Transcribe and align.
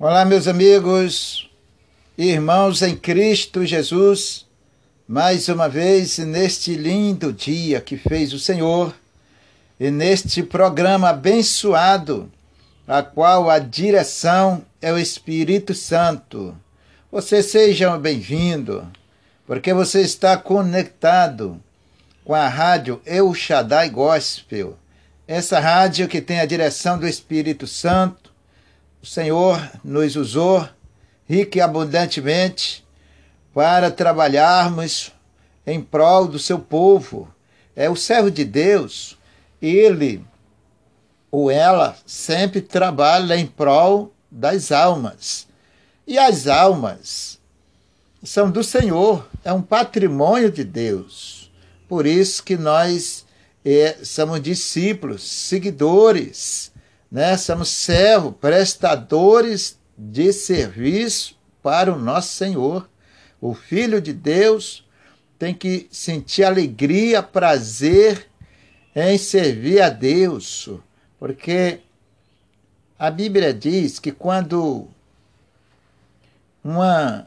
Olá, 0.00 0.24
meus 0.24 0.46
amigos, 0.46 1.50
irmãos 2.16 2.82
em 2.82 2.94
Cristo 2.94 3.66
Jesus, 3.66 4.46
mais 5.08 5.48
uma 5.48 5.68
vez 5.68 6.18
neste 6.18 6.76
lindo 6.76 7.32
dia 7.32 7.80
que 7.80 7.96
fez 7.96 8.32
o 8.32 8.38
Senhor 8.38 8.94
e 9.80 9.90
neste 9.90 10.40
programa 10.40 11.08
abençoado, 11.08 12.30
a 12.86 13.02
qual 13.02 13.50
a 13.50 13.58
direção 13.58 14.64
é 14.80 14.92
o 14.92 14.98
Espírito 14.98 15.74
Santo. 15.74 16.56
Você 17.10 17.42
seja 17.42 17.98
bem-vindo, 17.98 18.86
porque 19.48 19.74
você 19.74 20.02
está 20.02 20.36
conectado 20.36 21.60
com 22.24 22.36
a 22.36 22.46
rádio 22.46 23.02
El 23.04 23.34
Shaddai 23.34 23.90
Gospel, 23.90 24.78
essa 25.26 25.58
rádio 25.58 26.06
que 26.06 26.20
tem 26.20 26.38
a 26.38 26.46
direção 26.46 26.96
do 27.00 27.08
Espírito 27.08 27.66
Santo 27.66 28.27
o 29.02 29.06
Senhor 29.06 29.70
nos 29.84 30.16
usou 30.16 30.68
rica 31.28 31.58
e 31.58 31.60
abundantemente 31.60 32.86
para 33.54 33.90
trabalharmos 33.90 35.12
em 35.66 35.80
prol 35.80 36.26
do 36.26 36.38
seu 36.38 36.58
povo. 36.58 37.32
É 37.76 37.88
o 37.88 37.96
servo 37.96 38.30
de 38.30 38.44
Deus, 38.44 39.16
ele 39.60 40.24
ou 41.30 41.50
ela 41.50 41.96
sempre 42.06 42.60
trabalha 42.60 43.36
em 43.36 43.46
prol 43.46 44.12
das 44.30 44.72
almas. 44.72 45.46
E 46.06 46.18
as 46.18 46.46
almas 46.46 47.38
são 48.22 48.50
do 48.50 48.64
Senhor, 48.64 49.28
é 49.44 49.52
um 49.52 49.62
patrimônio 49.62 50.50
de 50.50 50.64
Deus. 50.64 51.52
Por 51.86 52.06
isso 52.06 52.42
que 52.42 52.56
nós 52.56 53.24
é, 53.64 53.98
somos 54.02 54.40
discípulos, 54.40 55.22
seguidores 55.22 56.72
né? 57.10 57.36
Somos 57.36 57.68
servos, 57.68 58.34
prestadores 58.40 59.78
de 59.96 60.32
serviço 60.32 61.36
para 61.62 61.92
o 61.92 61.98
nosso 61.98 62.34
Senhor. 62.34 62.88
O 63.40 63.54
Filho 63.54 64.00
de 64.00 64.12
Deus 64.12 64.86
tem 65.38 65.54
que 65.54 65.88
sentir 65.90 66.44
alegria, 66.44 67.22
prazer 67.22 68.26
em 68.94 69.16
servir 69.16 69.80
a 69.80 69.88
Deus, 69.88 70.68
porque 71.18 71.80
a 72.98 73.10
Bíblia 73.10 73.54
diz 73.54 74.00
que 74.00 74.10
quando 74.10 74.88
uma, 76.64 77.26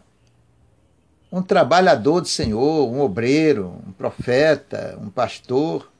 um 1.31 1.41
trabalhador 1.41 2.21
do 2.21 2.27
Senhor, 2.27 2.89
um 2.89 2.99
obreiro, 2.99 3.81
um 3.87 3.91
profeta, 3.93 4.97
um 5.01 5.09
pastor, 5.09 5.90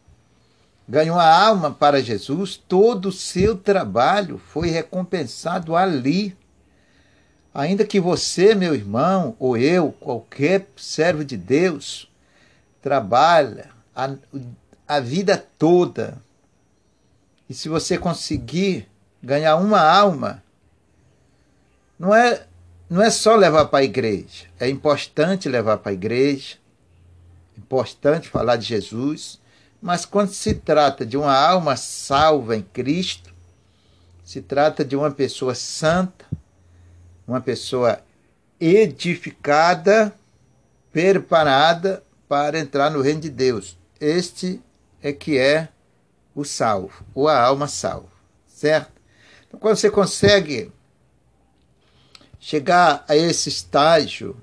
ganhou 0.88 1.18
a 1.18 1.46
alma 1.46 1.72
para 1.72 2.02
Jesus, 2.02 2.58
todo 2.58 3.10
o 3.10 3.12
seu 3.12 3.56
trabalho 3.56 4.38
foi 4.38 4.70
recompensado 4.70 5.76
ali. 5.76 6.38
Ainda 7.54 7.86
que 7.86 8.00
você, 8.00 8.56
meu 8.56 8.73
irmão, 8.73 9.36
ou 9.40 9.58
eu, 9.58 9.92
qualquer 9.92 10.68
servo 10.76 11.23
de 11.23 11.38
Deus, 11.38 12.10
trabalha 12.82 13.70
a, 13.96 14.16
a 14.88 15.00
vida 15.00 15.38
toda, 15.58 16.22
e 17.50 17.54
se 17.54 17.68
você 17.68 17.98
conseguir 17.98 18.88
ganhar 19.22 19.58
uma 19.58 19.82
alma, 19.82 20.42
não 22.00 22.16
é, 22.16 22.45
não 22.90 23.02
é 23.02 23.10
só 23.10 23.36
levar 23.36 23.66
para 23.66 23.80
a 23.80 23.84
igreja, 23.84 24.45
é 24.60 24.70
importante 24.70 25.48
levar 25.48 25.78
para 25.78 25.92
a 25.92 25.94
igreja, 25.94 26.58
importante 27.58 28.30
falar 28.30 28.56
de 28.56 28.66
Jesus, 28.66 29.40
mas 29.82 30.06
quando 30.06 30.32
se 30.32 30.54
trata 30.54 31.06
de 31.06 31.18
uma 31.18 31.36
alma 31.36 31.76
salva 31.76 32.56
em 32.56 32.62
Cristo, 32.62 33.34
se 34.23 34.42
trata 34.42 34.86
de 34.86 34.96
uma 34.96 35.10
pessoa 35.10 35.56
santa, 35.56 36.26
uma 37.28 37.42
pessoa 37.42 38.00
edificada, 38.60 40.14
preparada 40.92 42.04
para 42.30 42.60
entrar 42.60 42.92
no 42.92 43.02
reino 43.02 43.22
de 43.22 43.30
Deus. 43.30 43.78
Este 44.00 44.61
é 45.02 45.11
que 45.11 45.38
é 45.38 45.70
o 46.36 46.45
salvo, 46.45 47.04
ou 47.16 47.28
a 47.28 47.42
alma 47.42 47.67
salva, 47.67 48.11
certo? 48.48 48.92
Então, 49.48 49.60
quando 49.60 49.76
você 49.76 49.89
consegue 49.89 50.72
chegar 52.39 53.04
a 53.08 53.16
esse 53.16 53.50
estágio 53.50 54.38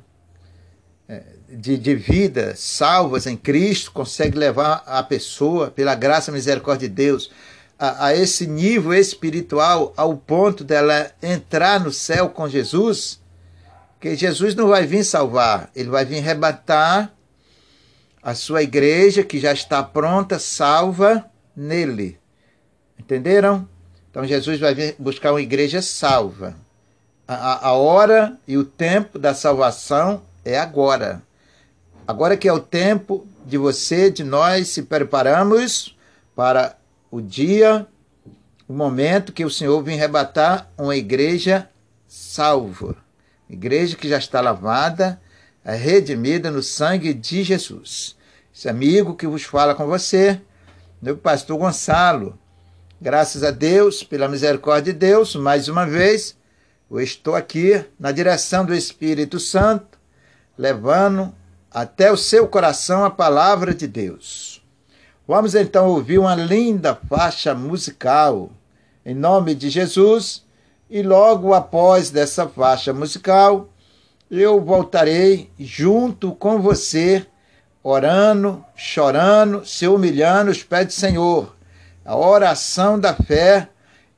é, 1.08 1.37
de, 1.48 1.78
de 1.78 1.94
vida 1.94 2.54
salvas 2.56 3.26
em 3.26 3.36
Cristo, 3.36 3.92
consegue 3.92 4.38
levar 4.38 4.82
a 4.86 5.02
pessoa, 5.02 5.70
pela 5.70 5.94
graça 5.94 6.30
e 6.30 6.34
misericórdia 6.34 6.88
de 6.88 6.94
Deus, 6.94 7.30
a, 7.78 8.06
a, 8.06 8.16
esse 8.16 8.46
nível 8.46 8.92
espiritual, 8.92 9.92
ao 9.96 10.16
ponto 10.16 10.62
dela 10.62 11.10
entrar 11.22 11.80
no 11.80 11.92
céu 11.92 12.28
com 12.28 12.48
Jesus, 12.48 13.20
que 14.00 14.14
Jesus 14.14 14.54
não 14.54 14.68
vai 14.68 14.86
vir 14.86 15.04
salvar, 15.04 15.70
ele 15.74 15.88
vai 15.88 16.04
vir 16.04 16.20
rebatar 16.20 17.12
a 18.22 18.34
sua 18.34 18.62
igreja, 18.62 19.22
que 19.22 19.38
já 19.38 19.52
está 19.52 19.82
pronta, 19.82 20.38
salva 20.38 21.24
nele. 21.56 22.18
Entenderam? 22.98 23.66
Então 24.10 24.24
Jesus 24.26 24.58
vai 24.58 24.74
vir 24.74 24.96
buscar 24.98 25.32
uma 25.32 25.40
igreja 25.40 25.80
salva. 25.80 26.54
A, 27.26 27.68
a 27.68 27.72
hora 27.72 28.36
e 28.46 28.56
o 28.56 28.64
tempo 28.64 29.18
da 29.18 29.34
salvação 29.34 30.22
é 30.44 30.58
agora. 30.58 31.22
Agora 32.08 32.38
que 32.38 32.48
é 32.48 32.52
o 32.54 32.58
tempo 32.58 33.26
de 33.44 33.58
você, 33.58 34.10
de 34.10 34.24
nós 34.24 34.68
se 34.68 34.84
preparamos 34.84 35.94
para 36.34 36.74
o 37.10 37.20
dia, 37.20 37.86
o 38.66 38.72
momento 38.72 39.30
que 39.30 39.44
o 39.44 39.50
Senhor 39.50 39.82
vem 39.82 39.98
rebatar 39.98 40.70
uma 40.78 40.96
igreja 40.96 41.68
salva. 42.06 42.96
Igreja 43.46 43.94
que 43.94 44.08
já 44.08 44.16
está 44.16 44.40
lavada, 44.40 45.20
é 45.62 45.74
redimida 45.74 46.50
no 46.50 46.62
sangue 46.62 47.12
de 47.12 47.42
Jesus. 47.42 48.16
Esse 48.54 48.70
amigo 48.70 49.14
que 49.14 49.26
vos 49.26 49.42
fala 49.42 49.74
com 49.74 49.86
você, 49.86 50.40
meu 51.02 51.18
pastor 51.18 51.58
Gonçalo. 51.58 52.38
Graças 52.98 53.44
a 53.44 53.50
Deus, 53.50 54.02
pela 54.02 54.30
misericórdia 54.30 54.94
de 54.94 54.98
Deus, 54.98 55.36
mais 55.36 55.68
uma 55.68 55.84
vez, 55.84 56.34
eu 56.90 57.00
estou 57.02 57.34
aqui 57.34 57.84
na 58.00 58.12
direção 58.12 58.64
do 58.64 58.74
Espírito 58.74 59.38
Santo, 59.38 59.98
levando 60.56 61.34
até 61.70 62.10
o 62.10 62.16
seu 62.16 62.48
coração 62.48 63.04
a 63.04 63.10
palavra 63.10 63.74
de 63.74 63.86
Deus. 63.86 64.62
Vamos 65.26 65.54
então 65.54 65.88
ouvir 65.88 66.18
uma 66.18 66.34
linda 66.34 66.94
faixa 66.94 67.54
musical 67.54 68.50
em 69.04 69.14
nome 69.14 69.54
de 69.54 69.68
Jesus 69.68 70.44
e 70.88 71.02
logo 71.02 71.52
após 71.52 72.10
dessa 72.10 72.48
faixa 72.48 72.92
musical 72.92 73.68
eu 74.30 74.60
voltarei 74.60 75.50
junto 75.58 76.32
com 76.32 76.60
você, 76.60 77.26
orando, 77.82 78.64
chorando, 78.74 79.64
se 79.66 79.86
humilhando 79.86 80.50
os 80.50 80.62
pés 80.62 80.86
do 80.86 80.92
Senhor. 80.92 81.54
A 82.04 82.16
oração 82.16 82.98
da 82.98 83.14
fé, 83.14 83.68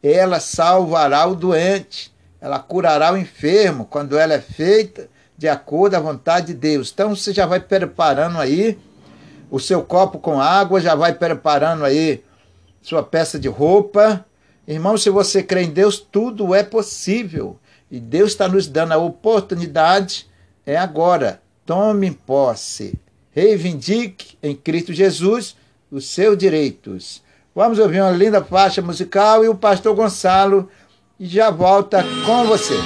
ela 0.03 0.41
salvará 0.41 1.27
o 1.27 1.35
doente, 1.35 2.13
ela 2.41 2.59
curará 2.59 3.13
o 3.13 3.17
enfermo 3.17 3.85
quando 3.85 4.19
ela 4.19 4.35
é 4.35 4.41
feita 4.41 5.09
de 5.41 5.49
acordo 5.49 5.95
à 5.95 5.99
vontade 5.99 6.49
de 6.49 6.55
Deus. 6.55 6.91
Então 6.93 7.17
você 7.17 7.33
já 7.33 7.47
vai 7.47 7.59
preparando 7.59 8.37
aí 8.37 8.77
o 9.51 9.59
seu 9.59 9.83
copo 9.83 10.19
com 10.19 10.39
água, 10.39 10.83
já 10.83 10.95
vai 10.95 11.15
preparando 11.15 11.83
aí 11.83 12.23
sua 12.83 13.03
peça 13.03 13.39
de 13.39 13.49
roupa. 13.49 14.23
Irmão, 14.69 14.99
se 14.99 15.09
você 15.09 15.43
crê 15.43 15.63
em 15.63 15.71
Deus, 15.71 15.99
tudo 15.99 16.55
é 16.55 16.63
possível. 16.63 17.59
E 17.91 17.99
Deus 17.99 18.33
está 18.33 18.47
nos 18.47 18.67
dando 18.67 18.93
a 18.93 18.99
oportunidade, 18.99 20.29
é 20.67 20.77
agora. 20.77 21.41
Tome 21.65 22.11
posse. 22.11 23.01
Reivindique 23.33 24.37
em 24.43 24.55
Cristo 24.55 24.93
Jesus 24.93 25.57
os 25.91 26.05
seus 26.05 26.37
direitos. 26.37 27.23
Vamos 27.55 27.79
ouvir 27.79 28.03
uma 28.03 28.11
linda 28.11 28.45
faixa 28.45 28.83
musical 28.83 29.43
e 29.43 29.49
o 29.49 29.55
pastor 29.55 29.97
Gonçalo 29.97 30.69
já 31.19 31.51
volta 31.51 32.05
com 32.27 32.45
você. 32.45 32.77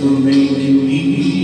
Também 0.00 0.54
de 0.54 0.70
mim 0.72 1.35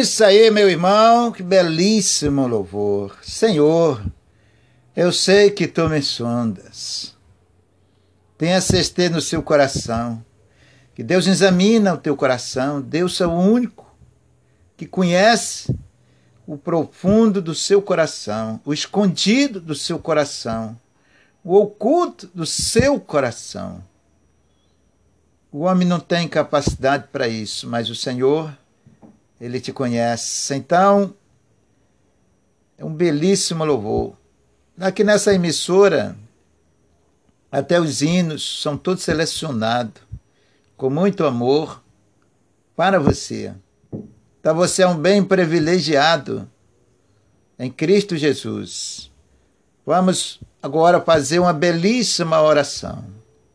isso 0.00 0.24
aí, 0.24 0.50
meu 0.50 0.68
irmão, 0.70 1.32
que 1.32 1.42
belíssimo 1.42 2.46
louvor. 2.46 3.18
Senhor, 3.22 4.04
eu 4.94 5.12
sei 5.12 5.50
que 5.50 5.66
tu 5.66 5.88
me 5.88 6.00
sondas. 6.02 7.16
Tenha 8.36 8.60
certeza 8.60 9.14
no 9.14 9.20
seu 9.20 9.42
coração 9.42 10.24
que 10.94 11.02
Deus 11.02 11.26
examina 11.26 11.94
o 11.94 11.98
teu 11.98 12.16
coração. 12.16 12.80
Deus 12.80 13.20
é 13.20 13.26
o 13.26 13.32
único 13.32 13.86
que 14.76 14.86
conhece 14.86 15.74
o 16.46 16.56
profundo 16.56 17.42
do 17.42 17.54
seu 17.54 17.82
coração, 17.82 18.60
o 18.64 18.72
escondido 18.72 19.60
do 19.60 19.74
seu 19.74 19.98
coração, 19.98 20.78
o 21.44 21.56
oculto 21.56 22.28
do 22.34 22.46
seu 22.46 22.98
coração. 23.00 23.82
O 25.52 25.60
homem 25.60 25.86
não 25.86 26.00
tem 26.00 26.28
capacidade 26.28 27.08
para 27.12 27.28
isso, 27.28 27.68
mas 27.68 27.90
o 27.90 27.94
Senhor 27.94 28.56
ele 29.40 29.60
te 29.60 29.72
conhece. 29.72 30.54
Então, 30.54 31.14
é 32.76 32.84
um 32.84 32.92
belíssimo 32.92 33.64
louvor. 33.64 34.16
Aqui 34.78 35.02
nessa 35.02 35.34
emissora, 35.34 36.16
até 37.50 37.80
os 37.80 38.02
hinos 38.02 38.60
são 38.62 38.76
todos 38.76 39.02
selecionados 39.02 40.02
com 40.76 40.88
muito 40.88 41.24
amor 41.24 41.82
para 42.76 43.00
você. 43.00 43.52
Então 44.40 44.54
você 44.54 44.82
é 44.82 44.86
um 44.86 44.96
bem 44.96 45.24
privilegiado 45.24 46.48
em 47.58 47.68
Cristo 47.70 48.16
Jesus. 48.16 49.10
Vamos 49.84 50.38
agora 50.62 51.00
fazer 51.00 51.40
uma 51.40 51.52
belíssima 51.52 52.40
oração, 52.40 53.04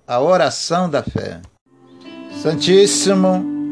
a 0.06 0.20
oração 0.20 0.90
da 0.90 1.02
fé. 1.02 1.42
Santíssimo 2.42 3.63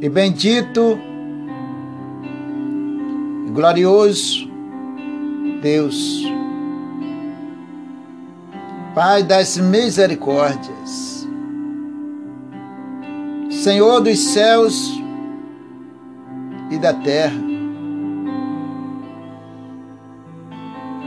e 0.00 0.08
bendito 0.08 0.98
e 3.46 3.50
glorioso 3.50 4.48
Deus, 5.60 6.24
Pai 8.94 9.22
das 9.22 9.56
misericórdias, 9.56 11.28
Senhor 13.50 14.00
dos 14.00 14.18
céus 14.18 14.90
e 16.70 16.78
da 16.78 16.94
terra. 16.94 17.38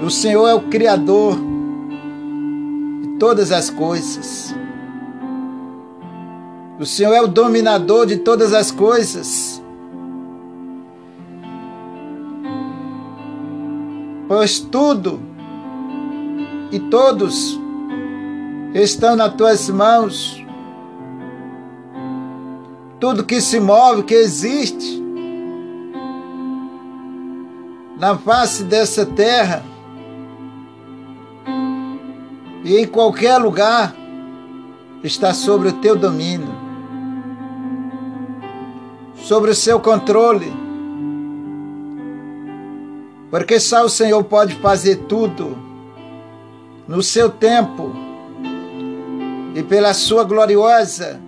O 0.02 0.10
Senhor 0.10 0.48
é 0.48 0.54
o 0.54 0.62
Criador 0.70 1.38
de 3.02 3.18
todas 3.18 3.52
as 3.52 3.70
coisas. 3.70 4.56
O 6.80 6.86
Senhor 6.86 7.14
é 7.14 7.22
o 7.22 7.28
dominador 7.28 8.06
de 8.06 8.18
todas 8.18 8.54
as 8.54 8.72
coisas. 8.72 9.62
Pois 14.28 14.60
tudo 14.60 15.22
e 16.72 16.80
todos 16.80 17.60
estão 18.74 19.16
nas 19.16 19.34
tuas 19.36 19.70
mãos. 19.70 20.44
Tudo 23.00 23.24
que 23.24 23.40
se 23.40 23.60
move, 23.60 24.04
que 24.04 24.16
existe 24.16 25.04
na 28.00 28.18
face 28.18 28.64
dessa 28.64 29.06
terra 29.06 29.64
e 32.64 32.78
em 32.78 32.88
qualquer 32.88 33.38
lugar 33.38 33.96
está 35.04 35.34
sobre 35.34 35.70
o 35.70 35.74
teu 35.74 35.96
domínio, 35.96 36.50
sobre 39.24 39.52
o 39.52 39.56
seu 39.56 39.80
controle, 39.80 40.54
porque 43.32 43.58
só 43.58 43.86
o 43.86 43.90
Senhor 43.90 44.22
pode 44.26 44.54
fazer 44.56 44.98
tudo 45.08 45.58
no 46.86 47.02
seu 47.02 47.30
tempo 47.30 47.94
e 49.56 49.64
pela 49.64 49.94
sua 49.94 50.26
gloriosa 50.26 51.22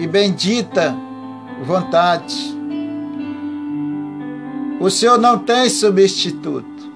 e 0.00 0.06
bendita 0.06 0.92
vontade. 1.64 2.52
O 4.80 4.90
Senhor 4.90 5.18
não 5.18 5.38
tem 5.38 5.70
substituto, 5.70 6.92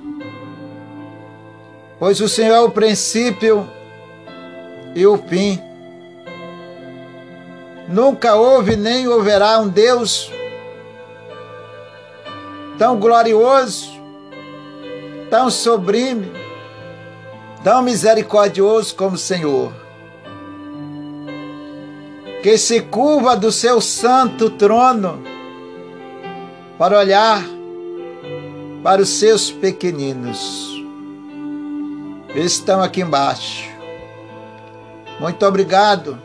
pois 2.00 2.20
o 2.20 2.28
Senhor 2.28 2.54
é 2.54 2.60
o 2.60 2.70
princípio 2.70 3.64
e 4.96 5.06
o 5.06 5.16
fim. 5.16 5.60
Nunca 7.88 8.34
houve 8.34 8.74
nem 8.74 9.06
houverá 9.06 9.60
um 9.60 9.68
Deus 9.68 10.30
tão 12.76 12.98
glorioso, 12.98 13.90
tão 15.30 15.48
sublime, 15.50 16.32
tão 17.62 17.82
misericordioso 17.82 18.94
como 18.94 19.14
o 19.14 19.18
Senhor, 19.18 19.72
que 22.42 22.58
se 22.58 22.80
curva 22.80 23.36
do 23.36 23.52
seu 23.52 23.80
santo 23.80 24.50
trono 24.50 25.22
para 26.76 26.98
olhar 26.98 27.42
para 28.82 29.00
os 29.00 29.08
seus 29.10 29.50
pequeninos. 29.50 30.74
Estão 32.34 32.82
aqui 32.82 33.00
embaixo. 33.00 33.64
Muito 35.18 35.46
obrigado 35.46 36.18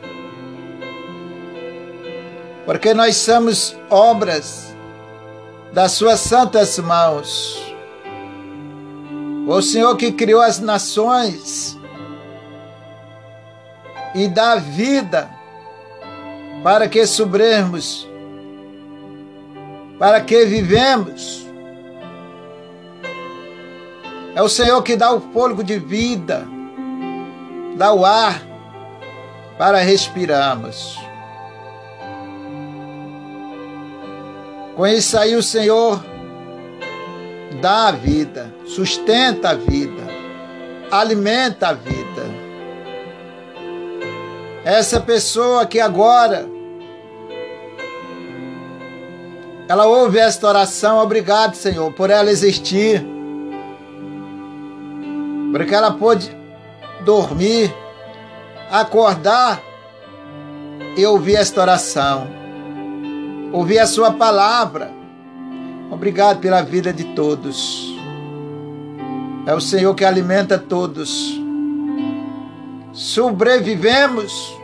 porque 2.65 2.93
nós 2.93 3.17
somos 3.17 3.75
obras 3.89 4.75
das 5.73 5.93
suas 5.93 6.19
santas 6.19 6.77
mãos. 6.79 7.59
O 9.47 9.61
Senhor 9.61 9.95
que 9.97 10.11
criou 10.11 10.41
as 10.41 10.59
nações 10.59 11.77
e 14.13 14.27
dá 14.27 14.55
vida 14.55 15.29
para 16.63 16.87
que 16.87 17.05
sobremos, 17.07 18.07
para 19.97 20.21
que 20.21 20.45
vivemos. 20.45 21.47
É 24.35 24.41
o 24.41 24.49
Senhor 24.49 24.81
que 24.83 24.95
dá 24.95 25.11
o 25.11 25.19
fôlego 25.33 25.63
de 25.63 25.79
vida, 25.79 26.47
dá 27.75 27.91
o 27.91 28.05
ar 28.05 28.41
para 29.57 29.79
respirarmos. 29.79 30.97
Com 34.75 34.87
isso 34.87 35.17
aí 35.17 35.35
o 35.35 35.43
Senhor 35.43 36.03
dá 37.61 37.89
a 37.89 37.91
vida, 37.91 38.53
sustenta 38.65 39.49
a 39.49 39.53
vida, 39.53 40.03
alimenta 40.89 41.69
a 41.69 41.73
vida. 41.73 42.01
Essa 44.63 44.99
pessoa 44.99 45.65
que 45.65 45.79
agora 45.79 46.47
ela 49.67 49.85
ouve 49.85 50.19
esta 50.19 50.47
oração, 50.47 50.99
obrigado, 50.99 51.55
Senhor, 51.55 51.91
por 51.93 52.09
ela 52.09 52.29
existir. 52.29 53.01
Porque 55.51 55.73
ela 55.73 55.91
pôde 55.91 56.35
dormir, 57.05 57.73
acordar 58.69 59.61
e 60.95 61.05
ouvir 61.05 61.35
esta 61.35 61.61
oração. 61.61 62.40
Ouvir 63.51 63.79
a 63.79 63.85
sua 63.85 64.11
palavra. 64.11 64.91
Obrigado 65.89 66.39
pela 66.39 66.61
vida 66.61 66.93
de 66.93 67.03
todos. 67.15 67.95
É 69.45 69.53
o 69.53 69.61
Senhor 69.61 69.93
que 69.93 70.05
alimenta 70.05 70.57
todos 70.57 71.41
sobrevivemos 72.93 74.57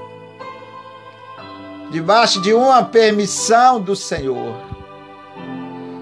debaixo 1.91 2.41
de 2.41 2.53
uma 2.53 2.83
permissão 2.83 3.79
do 3.79 3.95
Senhor. 3.95 4.55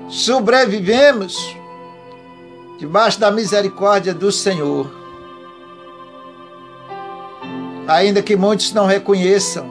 Sobrevivemos 0.10 1.56
debaixo 2.80 3.20
da 3.20 3.32
misericórdia 3.32 4.14
do 4.14 4.32
Senhor. 4.32 4.92
Ainda 7.88 8.24
que 8.24 8.36
muitos 8.36 8.74
não 8.74 8.88
reconheçam, 8.88 9.70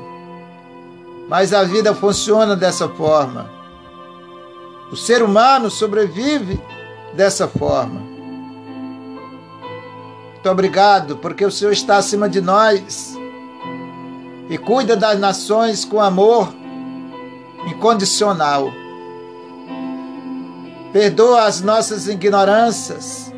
mas 1.29 1.53
a 1.53 1.65
vida 1.65 1.95
funciona 1.95 2.55
dessa 2.55 2.89
forma. 2.89 3.51
O 4.91 4.97
ser 4.97 5.23
humano 5.23 5.71
sobrevive 5.71 6.61
dessa 7.15 7.49
forma. 7.49 8.01
Muito 10.33 10.51
obrigado, 10.51 11.17
porque 11.17 11.45
o 11.45 11.51
Senhor 11.51 11.73
está 11.73 11.97
acima 11.97 12.29
de 12.29 12.41
nós 12.41 13.17
e 14.51 14.59
cuida 14.59 14.95
das 14.95 15.19
nações 15.19 15.85
com 15.85 16.01
amor 16.01 16.53
incondicional. 17.67 18.71
Perdoa 20.93 21.47
as 21.47 21.61
nossas 21.61 22.07
ignorâncias, 22.07 23.33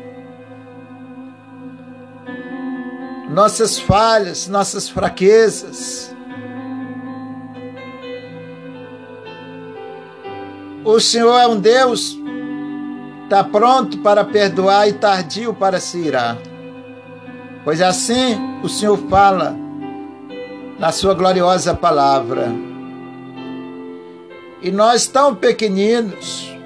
nossas 3.29 3.79
falhas, 3.79 4.47
nossas 4.47 4.89
fraquezas. 4.89 6.13
O 10.87 11.01
Senhor 11.01 11.37
é 11.37 11.45
um 11.45 11.59
Deus, 11.59 12.17
está 13.25 13.43
pronto 13.43 13.97
para 13.97 14.23
perdoar 14.23 14.87
e 14.87 14.93
tardio 14.93 15.53
para 15.53 15.81
se 15.81 15.97
irar. 15.97 16.37
Pois 17.65 17.81
assim 17.81 18.37
o 18.63 18.69
Senhor 18.69 18.97
fala 19.09 19.53
na 20.79 20.93
sua 20.93 21.13
gloriosa 21.13 21.75
palavra. 21.75 22.53
E 24.61 24.71
nós 24.71 25.07
tão 25.07 25.35
pequeninos, 25.35 26.57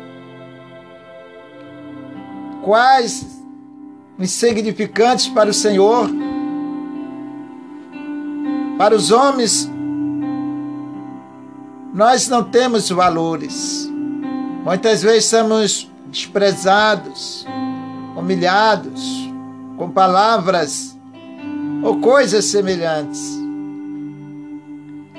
quais 2.62 3.44
insignificantes 4.20 5.30
para 5.30 5.50
o 5.50 5.54
Senhor, 5.54 6.08
para 8.78 8.96
os 8.96 9.10
homens, 9.10 9.68
nós 11.92 12.28
não 12.28 12.44
temos 12.44 12.88
valores. 12.88 13.91
Muitas 14.64 15.02
vezes 15.02 15.26
somos 15.26 15.90
desprezados, 16.08 17.46
humilhados, 18.16 19.32
com 19.78 19.90
palavras 19.90 20.98
ou 21.84 22.00
coisas 22.00 22.46
semelhantes. 22.46 23.40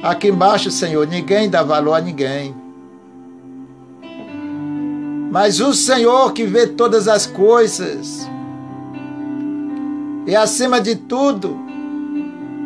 Aqui 0.02 0.28
embaixo, 0.28 0.70
Senhor, 0.70 1.06
ninguém 1.06 1.50
dá 1.50 1.62
valor 1.62 1.94
a 1.94 2.00
ninguém. 2.00 2.54
Mas 5.30 5.60
o 5.60 5.72
Senhor 5.72 6.32
que 6.32 6.44
vê 6.44 6.66
todas 6.66 7.08
as 7.08 7.26
coisas, 7.26 8.28
e 10.26 10.36
acima 10.36 10.80
de 10.80 10.94
tudo 10.94 11.58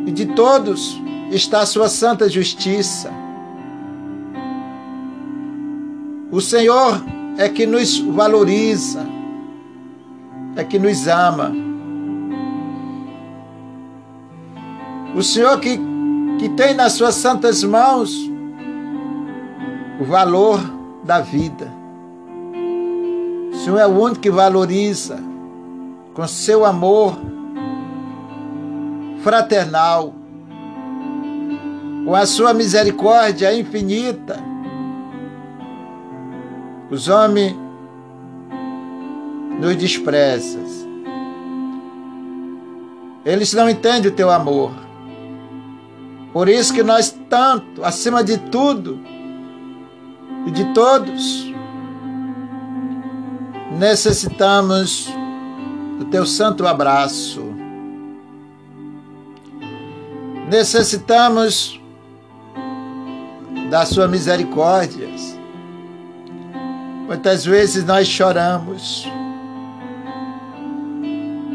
e 0.07 0.13
de 0.13 0.27
todos 0.27 1.01
está 1.31 1.61
a 1.61 1.67
sua 1.67 1.89
santa 1.89 2.29
justiça. 2.29 3.11
O 6.37 6.41
Senhor 6.43 7.03
é 7.39 7.49
que 7.49 7.65
nos 7.65 7.99
valoriza, 7.99 9.07
é 10.55 10.63
que 10.63 10.79
nos 10.79 11.09
ama. 11.09 11.51
O 15.15 15.23
Senhor 15.23 15.59
que, 15.59 15.81
que 16.39 16.51
tem 16.51 16.75
nas 16.75 16.93
suas 16.93 17.15
santas 17.15 17.65
mãos 17.65 18.15
o 19.99 20.05
valor 20.05 20.61
da 21.05 21.21
vida. 21.21 21.73
O 23.55 23.57
Senhor 23.57 23.79
é 23.79 23.87
o 23.87 23.99
único 23.99 24.21
que 24.21 24.31
valoriza 24.31 25.19
com 26.13 26.29
seu 26.29 26.67
amor 26.67 27.19
fraternal, 29.23 30.13
com 32.05 32.15
a 32.15 32.27
sua 32.27 32.53
misericórdia 32.53 33.59
infinita. 33.59 34.46
Os 36.91 37.09
homens 37.09 37.57
nos 39.61 39.77
desprezam. 39.77 40.65
Eles 43.25 43.53
não 43.53 43.69
entendem 43.69 44.11
o 44.11 44.15
teu 44.15 44.31
amor. 44.31 44.71
Por 46.33 46.49
isso 46.49 46.73
que 46.73 46.83
nós 46.83 47.11
tanto, 47.29 47.83
acima 47.85 48.23
de 48.23 48.39
tudo 48.39 49.01
e 50.47 50.51
de 50.51 50.73
todos, 50.73 51.53
necessitamos 53.77 55.09
do 55.99 56.05
teu 56.05 56.25
santo 56.25 56.67
abraço. 56.67 57.43
Necessitamos 60.49 61.81
da 63.69 63.85
sua 63.85 64.07
misericórdia. 64.07 65.09
Muitas 67.07 67.45
vezes 67.45 67.85
nós 67.85 68.07
choramos. 68.07 69.07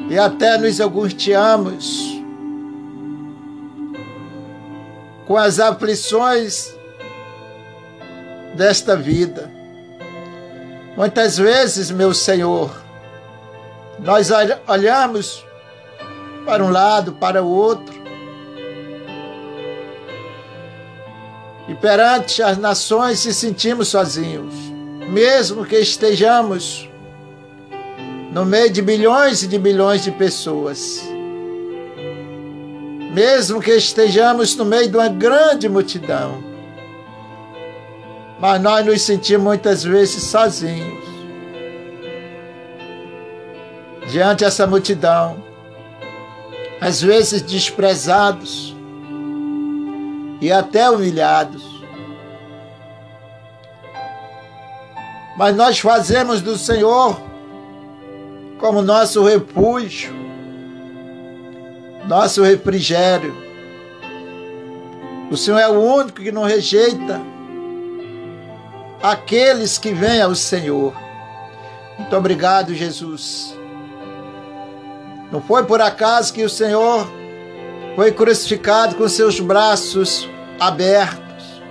E 0.10 0.18
até 0.18 0.58
nos 0.58 0.80
angustiamos 0.80 2.22
com 5.26 5.38
as 5.38 5.60
aflições 5.60 6.76
desta 8.56 8.96
vida. 8.96 9.52
Muitas 10.98 11.38
vezes, 11.38 11.90
meu 11.90 12.14
Senhor, 12.14 12.70
nós 14.00 14.30
olhamos 14.68 15.46
para 16.46 16.64
um 16.64 16.70
lado, 16.70 17.14
para 17.14 17.42
o 17.42 17.48
outro, 17.48 18.02
e 21.68 21.76
perante 21.76 22.44
as 22.44 22.58
nações 22.58 23.20
se 23.20 23.34
sentimos 23.34 23.88
sozinhos, 23.88 24.54
mesmo 25.12 25.66
que 25.66 25.76
estejamos 25.76 26.90
no 28.32 28.46
meio 28.46 28.72
de 28.72 28.82
bilhões 28.82 29.44
e 29.44 29.48
de 29.48 29.60
bilhões 29.60 30.04
de 30.04 30.12
pessoas 30.12 31.12
mesmo 33.12 33.62
que 33.62 33.72
estejamos 33.72 34.56
no 34.56 34.64
meio 34.64 34.90
de 34.90 34.96
uma 34.96 35.10
grande 35.10 35.68
multidão. 35.68 36.42
Mas 38.40 38.62
nós 38.62 38.86
nos 38.86 39.02
sentimos 39.02 39.44
muitas 39.44 39.84
vezes 39.84 40.24
sozinhos. 40.24 41.02
Diante 44.10 44.44
dessa 44.44 44.66
multidão, 44.66 45.44
às 46.80 47.02
vezes 47.02 47.42
desprezados 47.42 48.76
e 50.42 50.52
até 50.52 50.90
humilhados. 50.90 51.71
Mas 55.38 55.56
nós 55.56 55.80
fazemos 55.80 56.42
do 56.42 56.58
Senhor 56.58 57.22
como 58.60 58.82
nosso 58.82 59.24
refúgio, 59.24 60.14
nosso 62.08 62.44
refrigério. 62.44 63.36
O 65.32 65.38
Senhor 65.38 65.58
é 65.60 65.68
o 65.68 65.80
único 65.80 66.22
que 66.22 66.32
não 66.32 66.44
rejeita 66.44 67.22
aqueles 69.02 69.78
que 69.78 69.94
vêm 69.94 70.22
ao 70.22 70.36
Senhor. 70.36 70.94
Muito 71.98 72.16
obrigado, 72.16 72.74
Jesus. 72.74 73.58
Não 75.32 75.42
foi 75.42 75.64
por 75.64 75.82
acaso 75.82 76.34
que 76.34 76.44
o 76.44 76.50
Senhor 76.50 77.08
foi 77.96 78.12
crucificado 78.12 78.96
com 78.96 79.08
seus 79.08 79.40
braços 79.40 80.28
abertos 80.60 81.62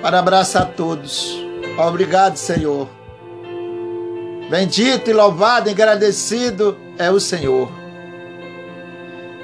para 0.00 0.18
abraçar 0.18 0.66
todos. 0.76 1.43
Obrigado, 1.76 2.36
Senhor. 2.36 2.88
Bendito 4.48 5.10
e 5.10 5.12
louvado 5.12 5.68
agradecido 5.68 6.76
é 6.98 7.10
o 7.10 7.18
Senhor. 7.18 7.68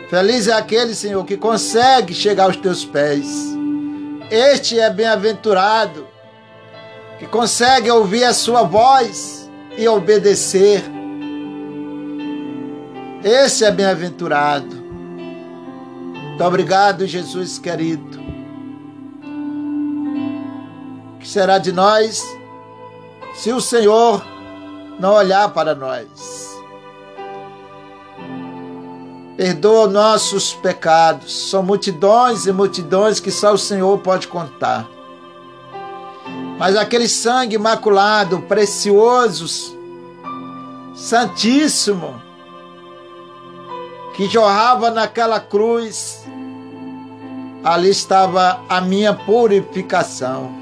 Feliz 0.09 0.47
é 0.47 0.53
aquele, 0.53 0.95
Senhor, 0.95 1.25
que 1.25 1.37
consegue 1.37 2.15
chegar 2.15 2.45
aos 2.45 2.57
teus 2.57 2.85
pés. 2.85 3.27
Este 4.31 4.79
é 4.79 4.91
bem-aventurado, 4.91 6.07
que 7.19 7.27
consegue 7.27 7.91
ouvir 7.91 8.25
a 8.25 8.33
sua 8.33 8.63
voz 8.63 9.51
e 9.77 9.89
obedecer. 9.89 10.83
Esse 13.25 13.65
é 13.65 13.71
bem-aventurado. 13.73 14.77
Muito 14.77 16.45
obrigado, 16.45 17.07
Jesus 17.07 17.59
querido. 17.59 18.20
Será 21.31 21.59
de 21.59 21.71
nós 21.71 22.27
se 23.35 23.53
o 23.53 23.61
Senhor 23.61 24.21
não 24.99 25.15
olhar 25.15 25.49
para 25.51 25.77
nós? 25.77 26.51
Perdoa 29.37 29.87
nossos 29.87 30.53
pecados. 30.53 31.49
São 31.49 31.63
multidões 31.63 32.47
e 32.47 32.53
multidões 32.53 33.21
que 33.21 33.31
só 33.31 33.55
o 33.55 33.59
Senhor 33.59 33.97
pode 33.99 34.27
contar. 34.27 34.89
Mas 36.59 36.77
aquele 36.77 37.09
sangue 37.09 37.55
imaculado, 37.55 38.41
precioso, 38.43 39.79
santíssimo, 40.95 42.21
que 44.15 44.29
jorrava 44.29 44.91
naquela 44.91 45.39
cruz, 45.39 46.23
ali 47.65 47.89
estava 47.89 48.61
a 48.69 48.81
minha 48.81 49.15
purificação. 49.15 50.60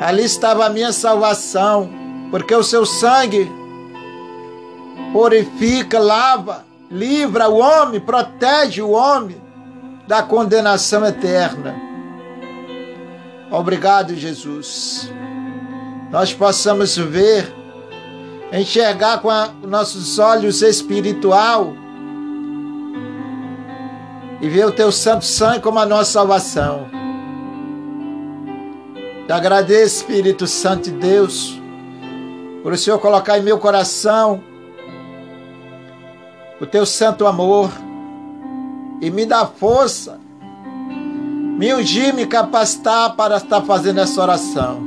Ali 0.00 0.24
estava 0.24 0.66
a 0.66 0.70
minha 0.70 0.92
salvação, 0.92 1.90
porque 2.30 2.54
o 2.54 2.62
seu 2.62 2.84
sangue 2.84 3.50
purifica, 5.12 5.98
lava, 5.98 6.64
livra 6.90 7.48
o 7.48 7.58
homem, 7.58 8.00
protege 8.00 8.82
o 8.82 8.90
homem 8.90 9.40
da 10.06 10.22
condenação 10.22 11.04
eterna. 11.04 11.74
Obrigado, 13.50 14.14
Jesus. 14.14 15.10
Nós 16.10 16.34
possamos 16.34 16.96
ver, 16.96 17.52
enxergar 18.52 19.18
com 19.18 19.30
a, 19.30 19.50
nossos 19.62 20.18
olhos 20.18 20.62
espiritual 20.62 21.72
e 24.40 24.48
ver 24.48 24.66
o 24.66 24.72
teu 24.72 24.90
santo 24.90 25.24
sangue 25.24 25.60
como 25.60 25.78
a 25.78 25.86
nossa 25.86 26.12
salvação. 26.12 27.03
Te 29.26 29.32
agradeço, 29.32 30.02
Espírito 30.02 30.46
Santo 30.46 30.90
de 30.90 30.98
Deus, 30.98 31.58
por 32.62 32.74
o 32.74 32.76
Senhor 32.76 32.98
colocar 32.98 33.38
em 33.38 33.42
meu 33.42 33.58
coração 33.58 34.42
o 36.60 36.66
teu 36.66 36.84
santo 36.84 37.26
amor 37.26 37.70
e 39.00 39.10
me 39.10 39.24
dá 39.24 39.46
força, 39.46 40.20
me 41.58 41.72
ungir, 41.74 42.14
me 42.14 42.26
capacitar 42.26 43.16
para 43.16 43.38
estar 43.38 43.62
fazendo 43.62 44.00
essa 44.00 44.20
oração. 44.20 44.82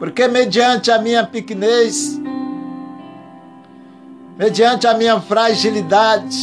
Porque 0.00 0.26
mediante 0.26 0.90
a 0.90 0.98
minha 1.00 1.24
pequenez, 1.24 2.20
mediante 4.36 4.86
a 4.86 4.94
minha 4.94 5.20
fragilidade, 5.20 6.36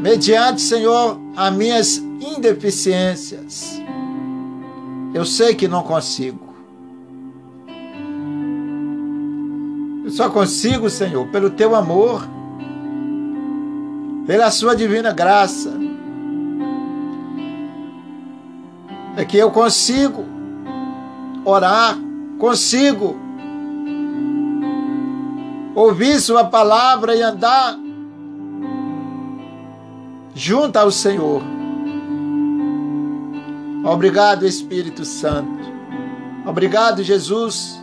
mediante, 0.00 0.60
Senhor, 0.60 1.21
as 1.36 1.52
minhas 1.52 1.98
indeficiências, 1.98 3.80
eu 5.14 5.24
sei 5.24 5.54
que 5.54 5.68
não 5.68 5.82
consigo. 5.82 6.52
só 10.12 10.28
consigo, 10.28 10.90
Senhor, 10.90 11.26
pelo 11.28 11.48
teu 11.48 11.74
amor, 11.74 12.28
pela 14.26 14.50
sua 14.50 14.76
divina 14.76 15.10
graça, 15.10 15.72
é 19.16 19.24
que 19.24 19.38
eu 19.38 19.50
consigo 19.50 20.24
orar, 21.44 21.98
consigo 22.38 23.16
ouvir 25.74 26.20
Sua 26.20 26.44
palavra 26.44 27.16
e 27.16 27.22
andar 27.22 27.78
junto 30.42 30.76
ao 30.76 30.90
Senhor. 30.90 31.42
Obrigado, 33.84 34.46
Espírito 34.46 35.04
Santo. 35.04 35.62
Obrigado, 36.46 37.02
Jesus 37.02 37.82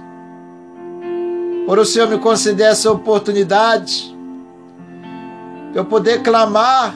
por 1.69 1.78
o 1.78 1.86
Senhor 1.86 2.10
me 2.10 2.17
conceder 2.17 2.65
essa 2.65 2.91
oportunidade, 2.91 4.17
eu 5.76 5.86
poder 5.86 6.24
clamar 6.24 6.95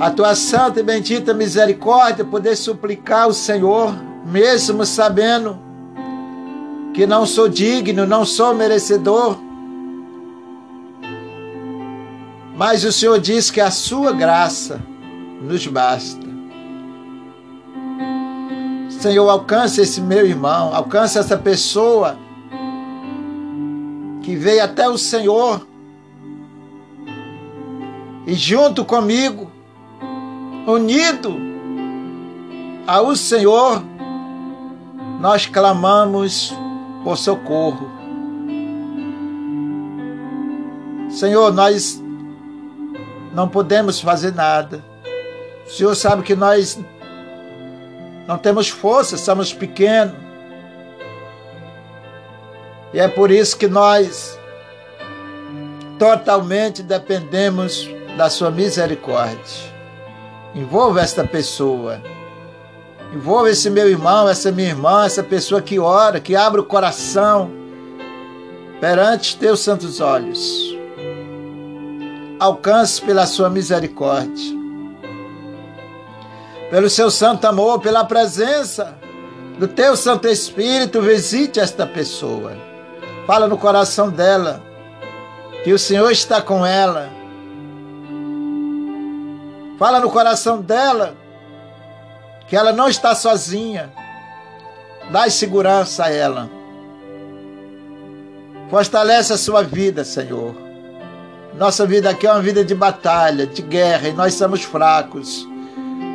a 0.00 0.10
tua 0.10 0.34
santa 0.34 0.80
e 0.80 0.82
bendita 0.82 1.32
misericórdia, 1.32 2.24
poder 2.24 2.56
suplicar 2.56 3.26
ao 3.26 3.32
Senhor, 3.32 3.94
mesmo 4.24 4.84
sabendo 4.84 5.56
que 6.92 7.06
não 7.06 7.24
sou 7.24 7.48
digno, 7.48 8.04
não 8.04 8.24
sou 8.24 8.52
merecedor. 8.52 9.45
Mas 12.56 12.84
o 12.84 12.90
Senhor 12.90 13.20
diz 13.20 13.50
que 13.50 13.60
a 13.60 13.70
sua 13.70 14.12
graça 14.12 14.80
nos 15.42 15.66
basta. 15.66 16.26
Senhor, 18.88 19.28
alcance 19.28 19.82
esse 19.82 20.00
meu 20.00 20.26
irmão, 20.26 20.74
alcance 20.74 21.18
essa 21.18 21.36
pessoa 21.36 22.16
que 24.22 24.34
veio 24.34 24.64
até 24.64 24.88
o 24.88 24.96
Senhor 24.96 25.66
e 28.26 28.34
junto 28.34 28.84
comigo, 28.84 29.50
unido 30.66 31.36
ao 32.86 33.14
Senhor, 33.14 33.84
nós 35.20 35.44
clamamos 35.44 36.54
por 37.04 37.18
socorro. 37.18 37.88
Senhor, 41.08 41.52
nós 41.52 42.02
não 43.36 43.46
podemos 43.46 44.00
fazer 44.00 44.32
nada. 44.32 44.82
O 45.66 45.70
Senhor 45.70 45.94
sabe 45.94 46.22
que 46.22 46.34
nós 46.34 46.80
não 48.26 48.38
temos 48.38 48.70
força, 48.70 49.18
somos 49.18 49.52
pequenos. 49.52 50.14
E 52.94 52.98
é 52.98 53.06
por 53.06 53.30
isso 53.30 53.58
que 53.58 53.68
nós 53.68 54.38
totalmente 55.98 56.82
dependemos 56.82 57.86
da 58.16 58.30
sua 58.30 58.50
misericórdia. 58.50 59.70
Envolva 60.54 61.02
esta 61.02 61.22
pessoa. 61.22 62.00
Envolva 63.12 63.50
esse 63.50 63.68
meu 63.68 63.86
irmão, 63.86 64.26
essa 64.26 64.50
minha 64.50 64.70
irmã, 64.70 65.04
essa 65.04 65.22
pessoa 65.22 65.60
que 65.60 65.78
ora, 65.78 66.20
que 66.20 66.34
abre 66.34 66.62
o 66.62 66.64
coração 66.64 67.50
perante 68.80 69.36
teus 69.36 69.60
santos 69.60 70.00
olhos. 70.00 70.75
Alcance 72.38 73.00
pela 73.00 73.26
sua 73.26 73.48
misericórdia 73.48 74.66
pelo 76.70 76.90
seu 76.90 77.10
santo 77.10 77.46
amor, 77.46 77.80
pela 77.80 78.04
presença 78.04 78.96
do 79.58 79.68
teu 79.68 79.96
Santo 79.96 80.28
Espírito, 80.28 81.00
visite 81.00 81.60
esta 81.60 81.86
pessoa. 81.86 82.56
Fala 83.26 83.46
no 83.46 83.56
coração 83.56 84.10
dela 84.10 84.62
que 85.64 85.72
o 85.72 85.78
Senhor 85.78 86.10
está 86.10 86.42
com 86.42 86.66
ela. 86.66 87.10
Fala 89.78 90.00
no 90.00 90.10
coração 90.10 90.60
dela 90.60 91.14
que 92.48 92.56
ela 92.56 92.72
não 92.72 92.88
está 92.88 93.14
sozinha. 93.14 93.92
Dá 95.10 95.30
segurança 95.30 96.06
a 96.06 96.12
ela. 96.12 96.50
Fortalece 98.70 99.32
a 99.32 99.38
sua 99.38 99.62
vida, 99.62 100.04
Senhor. 100.04 100.65
Nossa 101.56 101.86
vida 101.86 102.10
aqui 102.10 102.26
é 102.26 102.32
uma 102.32 102.42
vida 102.42 102.62
de 102.62 102.74
batalha, 102.74 103.46
de 103.46 103.62
guerra, 103.62 104.08
e 104.08 104.12
nós 104.12 104.34
somos 104.34 104.62
fracos. 104.62 105.48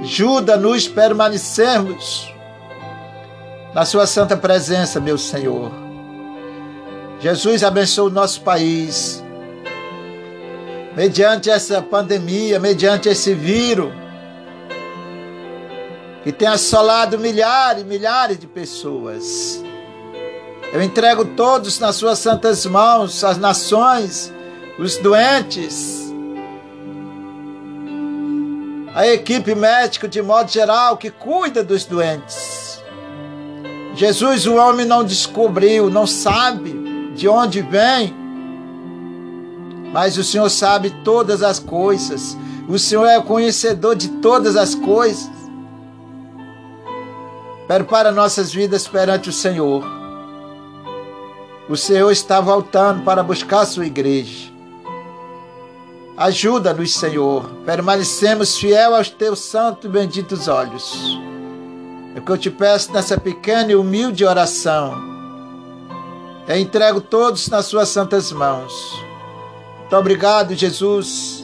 Ajuda-nos 0.04 0.88
permanecermos 0.88 2.32
na 3.74 3.84
Sua 3.84 4.06
santa 4.06 4.38
presença, 4.38 5.00
meu 5.00 5.18
Senhor. 5.18 5.72
Jesus 7.20 7.64
abençoe 7.64 8.08
o 8.08 8.14
nosso 8.14 8.42
país. 8.42 9.24
Mediante 10.96 11.50
essa 11.50 11.82
pandemia, 11.82 12.60
mediante 12.60 13.10
esse 13.10 13.34
vírus, 13.34 13.92
que 16.24 16.32
tem 16.32 16.48
assolado 16.48 17.18
milhares 17.18 17.82
e 17.82 17.86
milhares 17.86 18.38
de 18.38 18.46
pessoas. 18.46 19.64
Eu 20.72 20.84
entrego 20.84 21.26
todos 21.26 21.80
nas 21.80 21.96
suas 21.96 22.20
santas 22.20 22.66
mãos, 22.66 23.24
as 23.24 23.38
nações, 23.38 24.32
os 24.82 24.98
doentes, 24.98 26.12
a 28.96 29.06
equipe 29.06 29.54
médica 29.54 30.08
de 30.08 30.24
modo 30.24 30.52
geral 30.52 30.98
que 30.98 31.12
cuida 31.12 31.64
dos 31.64 31.86
doentes. 31.86 32.82
Jesus, 33.94 34.48
o 34.48 34.56
homem 34.56 34.84
não 34.84 35.04
descobriu, 35.04 35.88
não 35.88 36.08
sabe 36.08 36.74
de 37.16 37.28
onde 37.28 37.62
vem, 37.62 38.12
mas 39.94 40.18
o 40.18 40.24
Senhor 40.24 40.50
sabe 40.50 40.90
todas 41.04 41.44
as 41.44 41.60
coisas. 41.60 42.36
O 42.68 42.80
Senhor 42.80 43.06
é 43.06 43.20
o 43.20 43.24
conhecedor 43.24 43.96
de 43.96 44.08
todas 44.08 44.56
as 44.56 44.74
coisas. 44.74 45.30
Prepara 47.68 48.12
nossas 48.12 48.52
vidas 48.52 48.88
perante 48.88 49.30
o 49.30 49.34
Senhor. 49.34 49.86
O 51.70 51.78
Senhor 51.78 52.10
está 52.10 52.42
voltando 52.42 53.04
para 53.04 53.22
buscar 53.22 53.60
a 53.60 53.66
sua 53.68 53.86
igreja. 53.86 54.51
Ajuda-nos, 56.22 56.94
Senhor. 56.94 57.50
Permanecemos 57.66 58.56
fiel 58.56 58.94
aos 58.94 59.10
teus 59.10 59.40
santos 59.40 59.86
e 59.86 59.88
benditos 59.88 60.48
olhos. 60.48 61.20
É 62.16 62.20
o 62.20 62.22
que 62.22 62.32
eu 62.32 62.38
te 62.38 62.52
peço 62.52 62.94
nessa 62.94 63.20
pequena 63.20 63.72
e 63.72 63.76
humilde 63.76 64.24
oração. 64.24 64.94
Eu 66.48 66.60
entrego 66.60 67.02
todos 67.02 67.48
nas 67.50 67.66
suas 67.66 67.90
santas 67.90 68.32
mãos. 68.32 68.72
Muito 69.80 69.96
obrigado, 69.96 70.54
Jesus. 70.54 71.44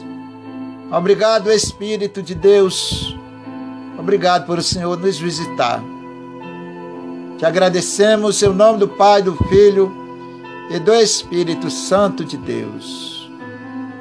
Obrigado, 0.92 1.50
Espírito 1.50 2.22
de 2.22 2.36
Deus. 2.36 3.16
Obrigado 3.98 4.46
por 4.46 4.58
o 4.58 4.62
Senhor 4.62 4.96
nos 4.96 5.18
visitar. 5.18 5.82
Te 7.36 7.44
agradecemos 7.44 8.40
em 8.44 8.48
nome 8.50 8.78
do 8.78 8.86
Pai, 8.86 9.22
do 9.22 9.34
Filho 9.48 9.92
e 10.70 10.78
do 10.78 10.94
Espírito 10.94 11.68
Santo 11.68 12.24
de 12.24 12.36
Deus. 12.36 13.17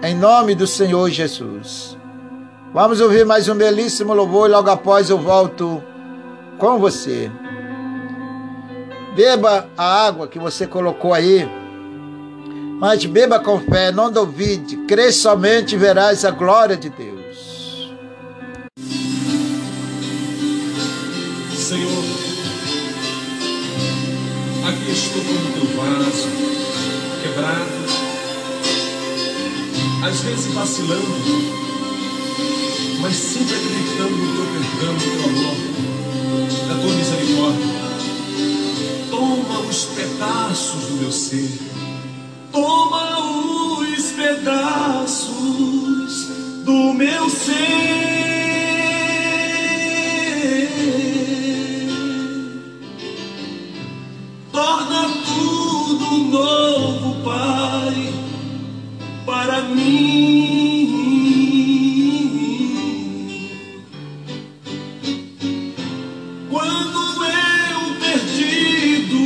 Em 0.04 0.14
nome 0.14 0.54
do 0.54 0.68
Senhor 0.68 1.10
Jesus. 1.10 1.98
Vamos 2.72 3.02
ouvir 3.02 3.26
mais 3.26 3.50
um 3.50 3.56
belíssimo 3.56 4.14
louvor 4.14 4.48
e 4.48 4.52
logo 4.52 4.70
após 4.70 5.10
eu 5.10 5.18
volto 5.18 5.82
com 6.60 6.78
você. 6.78 7.32
Beba 9.16 9.68
a 9.76 10.06
água 10.06 10.28
que 10.28 10.38
você 10.38 10.68
colocou 10.68 11.16
aí, 11.16 11.50
mas 12.80 13.04
beba 13.06 13.40
com 13.40 13.60
fé, 13.60 13.92
não 13.92 14.12
duvide, 14.12 14.78
crê 14.86 15.12
somente 15.12 15.74
e 15.74 15.80
verás 15.80 16.24
a 16.24 16.30
glória 16.30 16.78
de 16.78 16.90
Deus. 16.90 17.96
Senhor, 21.56 22.04
aqui 24.68 24.92
estou 24.92 25.24
como 25.24 25.54
teu 25.54 25.76
vaso, 25.76 26.28
quebrado, 27.24 27.77
às 30.04 30.22
vezes 30.22 30.54
vacilando, 30.54 31.04
mas 33.02 33.16
sempre 33.16 33.56
acreditando 33.56 34.16
no 34.16 34.36
teu 34.36 34.46
perdão, 34.54 34.94
no 34.94 35.00
teu 35.00 35.24
amor, 35.26 35.58
na 36.68 36.76
tua 36.76 36.94
misericórdia. 36.94 37.88
Toma 39.10 39.60
os 39.62 39.86
pedaços 39.86 40.84
do 40.84 40.94
meu 40.96 41.12
ser, 41.12 41.50
toma 42.52 43.20
os 43.80 44.12
pedaços 44.12 45.36
do 46.64 46.94
meu 46.94 47.30
ser. 47.30 48.18
torna 54.58 55.10
tudo 55.24 56.18
novo, 56.32 56.77
mim. 59.64 60.18
Quando 66.50 67.26
eu 67.26 67.96
perdido 68.00 69.24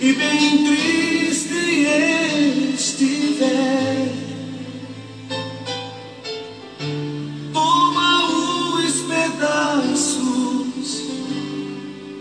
e 0.00 0.12
bem 0.12 0.64
triste 0.64 1.54
estiver, 2.74 4.08
toma 7.52 8.10
os 8.74 8.94
pedaços 9.02 10.88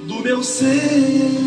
do 0.07 0.15
meu 0.23 0.43
ser. 0.43 1.38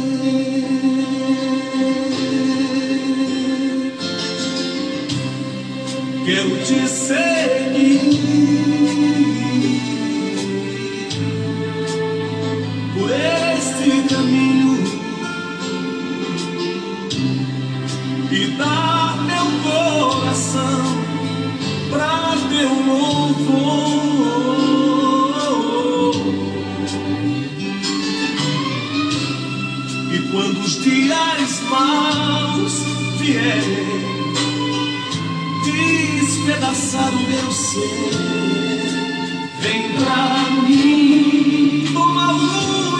Quero 6.24 6.56
te 6.64 6.86
seguir 6.86 7.98
por 12.94 13.10
este 13.10 14.14
caminho 14.14 14.78
e 18.30 18.46
dar 18.56 19.18
meu 19.26 19.46
coração 19.64 20.84
para 21.90 22.36
teu 22.50 22.72
louvor. 22.86 24.22
E 30.12 30.18
quando 30.30 30.60
os 30.60 30.82
dias 30.84 31.60
maus 31.68 32.74
vierem 33.18 34.11
despedaçar 36.42 37.14
o 37.14 37.22
meu 37.28 37.52
ser, 37.52 38.10
vem 39.60 39.92
pra 39.92 40.50
mim, 40.66 41.84
toma 41.92 42.34
os 42.34 42.91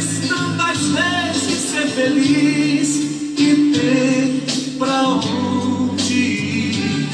quis 0.00 0.28
tantas 0.28 0.78
vezes 0.86 1.70
ser 1.70 1.86
feliz 1.88 2.88
e 3.38 3.72
ter 3.74 4.78
pra 4.78 5.08
onde 5.08 6.14
ir. 6.14 7.08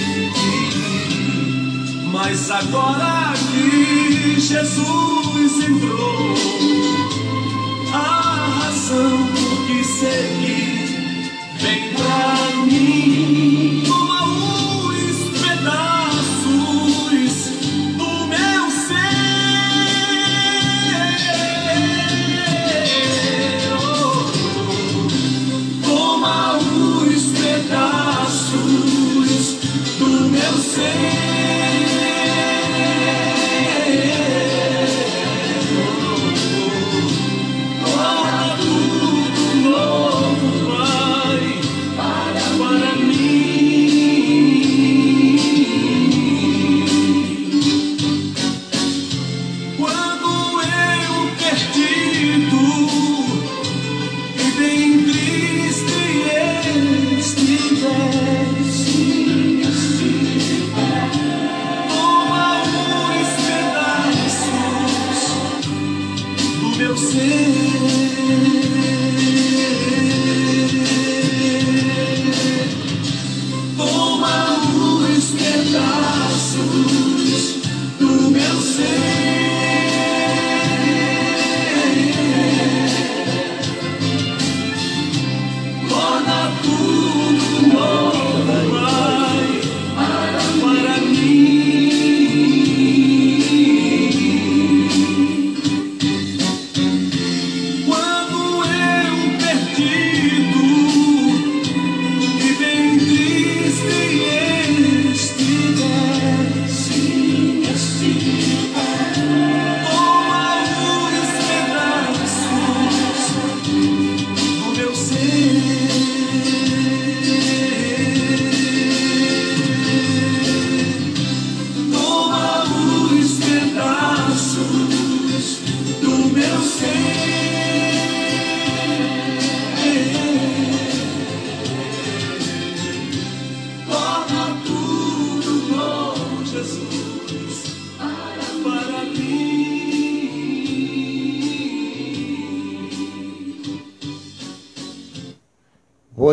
Mas 2.13 2.51
agora 2.51 3.35
que 3.51 4.41
Jesus 4.41 5.16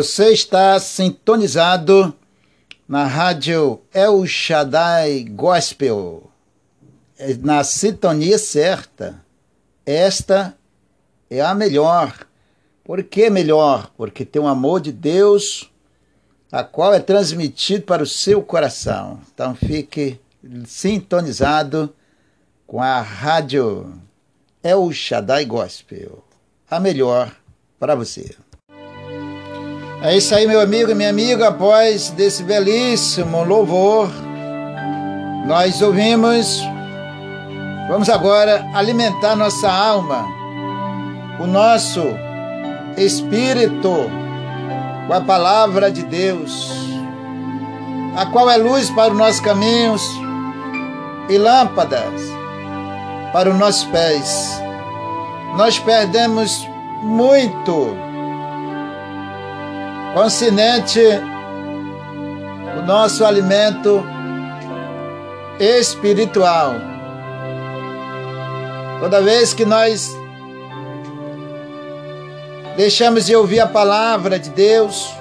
Você 0.04 0.32
está 0.32 0.78
sintonizado 0.78 2.14
na 2.86 3.06
rádio 3.06 3.80
El 3.90 4.26
Shaddai 4.26 5.24
Gospel, 5.24 6.30
É 7.16 7.32
na 7.38 7.64
sintonia 7.64 8.36
certa. 8.36 9.24
Esta 9.86 10.54
é 11.30 11.40
a 11.40 11.54
melhor. 11.54 12.14
Por 12.84 13.02
que 13.02 13.30
melhor? 13.30 13.90
Porque 13.96 14.26
tem 14.26 14.42
o 14.42 14.46
amor 14.46 14.82
de 14.82 14.92
Deus, 14.92 15.72
a 16.52 16.62
qual 16.62 16.92
é 16.92 17.00
transmitido 17.00 17.86
para 17.86 18.02
o 18.02 18.06
seu 18.06 18.42
coração. 18.42 19.20
Então 19.32 19.54
fique 19.54 20.20
sintonizado 20.66 21.94
com 22.66 22.82
a 22.82 23.00
rádio 23.00 23.98
El 24.62 24.92
Shaddai 24.92 25.46
Gospel, 25.46 26.22
a 26.70 26.78
melhor 26.78 27.34
para 27.78 27.94
você. 27.94 28.36
É 30.04 30.14
isso 30.18 30.34
aí, 30.34 30.46
meu 30.46 30.60
amigo 30.60 30.90
e 30.90 30.94
minha 30.94 31.08
amiga. 31.08 31.48
Após 31.48 32.10
desse 32.10 32.42
belíssimo 32.42 33.42
louvor, 33.42 34.10
nós 35.46 35.80
ouvimos. 35.80 36.62
Vamos 37.88 38.10
agora 38.10 38.62
alimentar 38.74 39.34
nossa 39.34 39.66
alma, 39.72 40.26
o 41.40 41.46
nosso 41.46 42.02
espírito, 42.98 44.10
com 45.06 45.12
a 45.14 45.22
palavra 45.22 45.90
de 45.90 46.02
Deus, 46.02 46.70
a 48.14 48.26
qual 48.26 48.50
é 48.50 48.58
luz 48.58 48.90
para 48.90 49.10
os 49.10 49.18
nossos 49.18 49.40
caminhos 49.40 50.02
e 51.30 51.38
lâmpadas 51.38 52.20
para 53.32 53.48
os 53.48 53.58
nossos 53.58 53.84
pés. 53.84 54.62
Nós 55.56 55.78
perdemos 55.78 56.68
muito 57.00 58.03
consciente 60.14 61.00
o 62.78 62.82
nosso 62.86 63.24
alimento 63.24 64.02
espiritual. 65.58 66.74
Toda 69.00 69.20
vez 69.20 69.52
que 69.52 69.64
nós 69.64 70.16
deixamos 72.76 73.26
de 73.26 73.36
ouvir 73.36 73.60
a 73.60 73.66
palavra 73.66 74.38
de 74.38 74.50
Deus, 74.50 75.12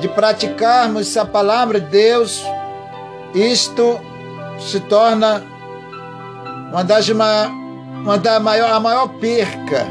de 0.00 0.08
praticarmos 0.08 1.16
a 1.16 1.24
palavra 1.24 1.80
de 1.80 1.86
Deus, 1.86 2.44
isto 3.34 3.98
se 4.58 4.80
torna 4.80 5.42
uma 6.70 6.84
das 6.84 7.08
ma- 7.10 7.50
uma 8.02 8.18
da 8.18 8.38
maior, 8.38 8.70
a 8.72 8.78
maior 8.78 9.08
perca, 9.20 9.86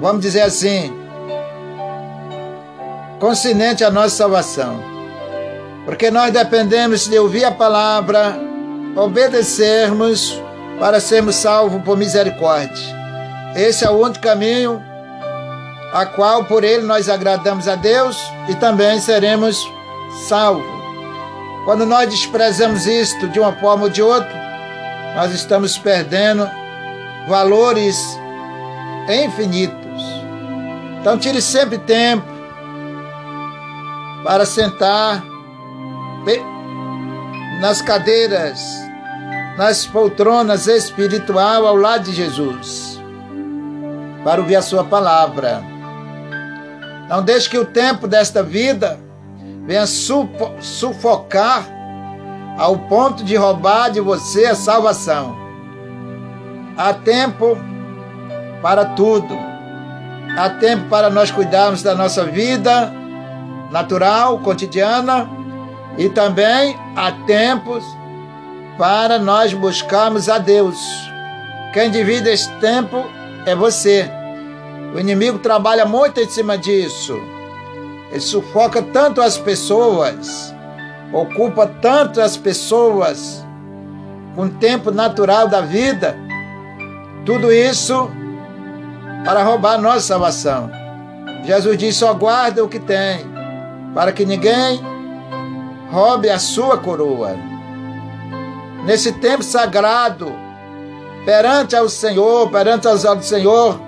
vamos 0.00 0.22
dizer 0.22 0.42
assim, 0.42 0.92
consciente 3.18 3.84
à 3.84 3.90
nossa 3.90 4.16
salvação. 4.16 4.82
Porque 5.84 6.10
nós 6.10 6.32
dependemos 6.32 7.06
de 7.06 7.18
ouvir 7.18 7.44
a 7.44 7.52
palavra, 7.52 8.36
obedecermos 8.96 10.40
para 10.78 11.00
sermos 11.00 11.36
salvos 11.36 11.82
por 11.82 11.96
misericórdia. 11.96 12.96
Esse 13.54 13.84
é 13.84 13.90
o 13.90 14.00
único 14.00 14.20
caminho 14.20 14.82
a 15.92 16.04
qual 16.04 16.44
por 16.44 16.64
ele 16.64 16.82
nós 16.82 17.08
agradamos 17.08 17.68
a 17.68 17.74
Deus 17.74 18.20
e 18.48 18.54
também 18.56 19.00
seremos 19.00 19.66
salvos. 20.28 20.76
Quando 21.64 21.86
nós 21.86 22.10
desprezamos 22.10 22.86
isto 22.86 23.28
de 23.28 23.40
uma 23.40 23.52
forma 23.54 23.84
ou 23.84 23.90
de 23.90 24.02
outra, 24.02 24.30
nós 25.16 25.32
estamos 25.32 25.78
perdendo 25.78 26.48
valores 27.28 27.98
infinitos. 29.08 30.02
Então 31.00 31.16
tire 31.16 31.40
sempre 31.40 31.78
tempo 31.78 32.35
para 34.26 34.44
sentar 34.44 35.22
nas 37.60 37.80
cadeiras, 37.80 38.60
nas 39.56 39.86
poltronas 39.86 40.66
espiritual 40.66 41.64
ao 41.64 41.76
lado 41.76 42.02
de 42.02 42.12
Jesus, 42.12 43.00
para 44.24 44.40
ouvir 44.40 44.56
a 44.56 44.62
sua 44.62 44.82
palavra. 44.82 45.62
Não 47.08 47.22
deixe 47.22 47.48
que 47.48 47.56
o 47.56 47.66
tempo 47.66 48.08
desta 48.08 48.42
vida 48.42 48.98
venha 49.64 49.86
sufo- 49.86 50.56
sufocar 50.60 51.64
ao 52.58 52.76
ponto 52.80 53.22
de 53.22 53.36
roubar 53.36 53.92
de 53.92 54.00
você 54.00 54.46
a 54.46 54.56
salvação. 54.56 55.36
Há 56.76 56.92
tempo 56.92 57.56
para 58.60 58.86
tudo. 58.86 59.38
Há 60.36 60.50
tempo 60.50 60.88
para 60.88 61.08
nós 61.10 61.30
cuidarmos 61.30 61.80
da 61.84 61.94
nossa 61.94 62.24
vida 62.24 62.92
natural, 63.70 64.38
cotidiana, 64.38 65.28
e 65.98 66.08
também 66.08 66.76
há 66.94 67.12
tempos 67.26 67.84
para 68.78 69.18
nós 69.18 69.52
buscarmos 69.54 70.28
a 70.28 70.38
Deus. 70.38 70.78
Quem 71.72 71.90
divide 71.90 72.28
esse 72.28 72.50
tempo 72.54 73.04
é 73.44 73.54
você. 73.54 74.10
O 74.94 74.98
inimigo 74.98 75.38
trabalha 75.38 75.84
muito 75.84 76.20
em 76.20 76.28
cima 76.28 76.56
disso. 76.56 77.18
Ele 78.10 78.20
sufoca 78.20 78.82
tanto 78.82 79.20
as 79.20 79.36
pessoas, 79.36 80.54
ocupa 81.12 81.66
tanto 81.66 82.20
as 82.20 82.36
pessoas 82.36 83.44
com 84.34 84.42
o 84.42 84.50
tempo 84.50 84.90
natural 84.90 85.48
da 85.48 85.60
vida. 85.60 86.16
Tudo 87.24 87.52
isso 87.52 88.10
para 89.24 89.42
roubar 89.42 89.78
nossa 89.78 90.00
salvação. 90.00 90.70
Jesus 91.44 91.76
disse: 91.76 91.98
só 91.98 92.14
guarda 92.14 92.62
o 92.62 92.68
que 92.68 92.78
tem, 92.78 93.26
para 93.96 94.12
que 94.12 94.26
ninguém 94.26 94.78
roube 95.90 96.28
a 96.28 96.38
sua 96.38 96.76
coroa. 96.76 97.34
Nesse 98.84 99.10
tempo 99.10 99.42
sagrado, 99.42 100.30
perante 101.24 101.74
ao 101.74 101.88
Senhor, 101.88 102.50
perante 102.50 102.86
aos 102.86 103.06
olhos 103.06 103.24
do 103.24 103.28
Senhor, 103.28 103.80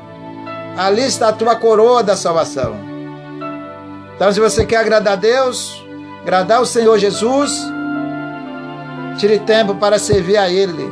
ali 0.79 1.03
está 1.03 1.29
a 1.29 1.33
tua 1.35 1.57
coroa 1.57 2.03
da 2.03 2.17
salvação. 2.17 2.75
Então, 4.17 4.33
se 4.33 4.41
você 4.41 4.65
quer 4.65 4.79
agradar 4.79 5.13
a 5.13 5.17
Deus, 5.17 5.85
agradar 6.23 6.63
o 6.63 6.67
Senhor 6.67 6.99
Jesus, 6.99 7.53
tire 9.19 9.39
tempo 9.41 9.75
para 9.75 9.99
servir 9.99 10.39
a 10.39 10.49
Ele. 10.49 10.91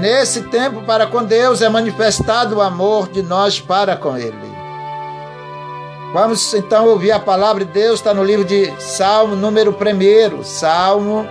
Nesse 0.00 0.44
tempo 0.44 0.80
para 0.84 1.06
com 1.06 1.22
Deus 1.22 1.60
é 1.60 1.68
manifestado 1.68 2.56
o 2.56 2.62
amor 2.62 3.10
de 3.10 3.22
nós 3.22 3.60
para 3.60 3.94
com 3.94 4.16
Ele. 4.16 4.53
Vamos 6.14 6.54
então 6.54 6.86
ouvir 6.86 7.10
a 7.10 7.18
palavra 7.18 7.64
de 7.64 7.72
Deus, 7.72 7.94
está 7.98 8.14
no 8.14 8.22
livro 8.22 8.44
de 8.44 8.72
Salmo, 8.80 9.34
número 9.34 9.76
1, 9.76 10.44
Salmo 10.44 11.26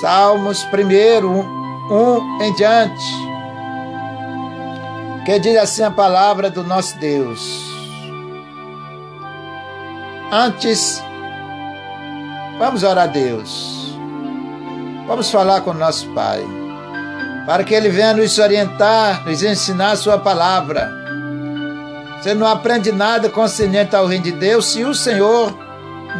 Salmos 0.00 0.64
primeiro, 0.64 1.30
um, 1.30 1.44
um 1.90 2.42
em 2.42 2.54
diante. 2.54 3.04
Que 5.26 5.38
diz 5.38 5.58
assim 5.58 5.82
a 5.82 5.90
palavra 5.90 6.48
do 6.48 6.64
nosso 6.64 6.96
Deus. 6.98 7.62
Antes, 10.32 11.02
vamos 12.58 12.84
orar 12.84 13.04
a 13.04 13.06
Deus. 13.06 13.94
Vamos 15.06 15.30
falar 15.30 15.60
com 15.60 15.74
nosso 15.74 16.08
Pai. 16.14 16.42
Para 17.44 17.64
que 17.64 17.74
Ele 17.74 17.90
venha 17.90 18.14
nos 18.14 18.38
orientar, 18.38 19.26
nos 19.26 19.42
ensinar 19.42 19.96
Sua 19.96 20.16
palavra. 20.16 20.97
Você 22.20 22.34
não 22.34 22.46
aprende 22.46 22.90
nada 22.90 23.28
consciente 23.28 23.94
ao 23.94 24.06
reino 24.06 24.24
de 24.24 24.32
Deus 24.32 24.72
se 24.72 24.84
o 24.84 24.94
Senhor 24.94 25.56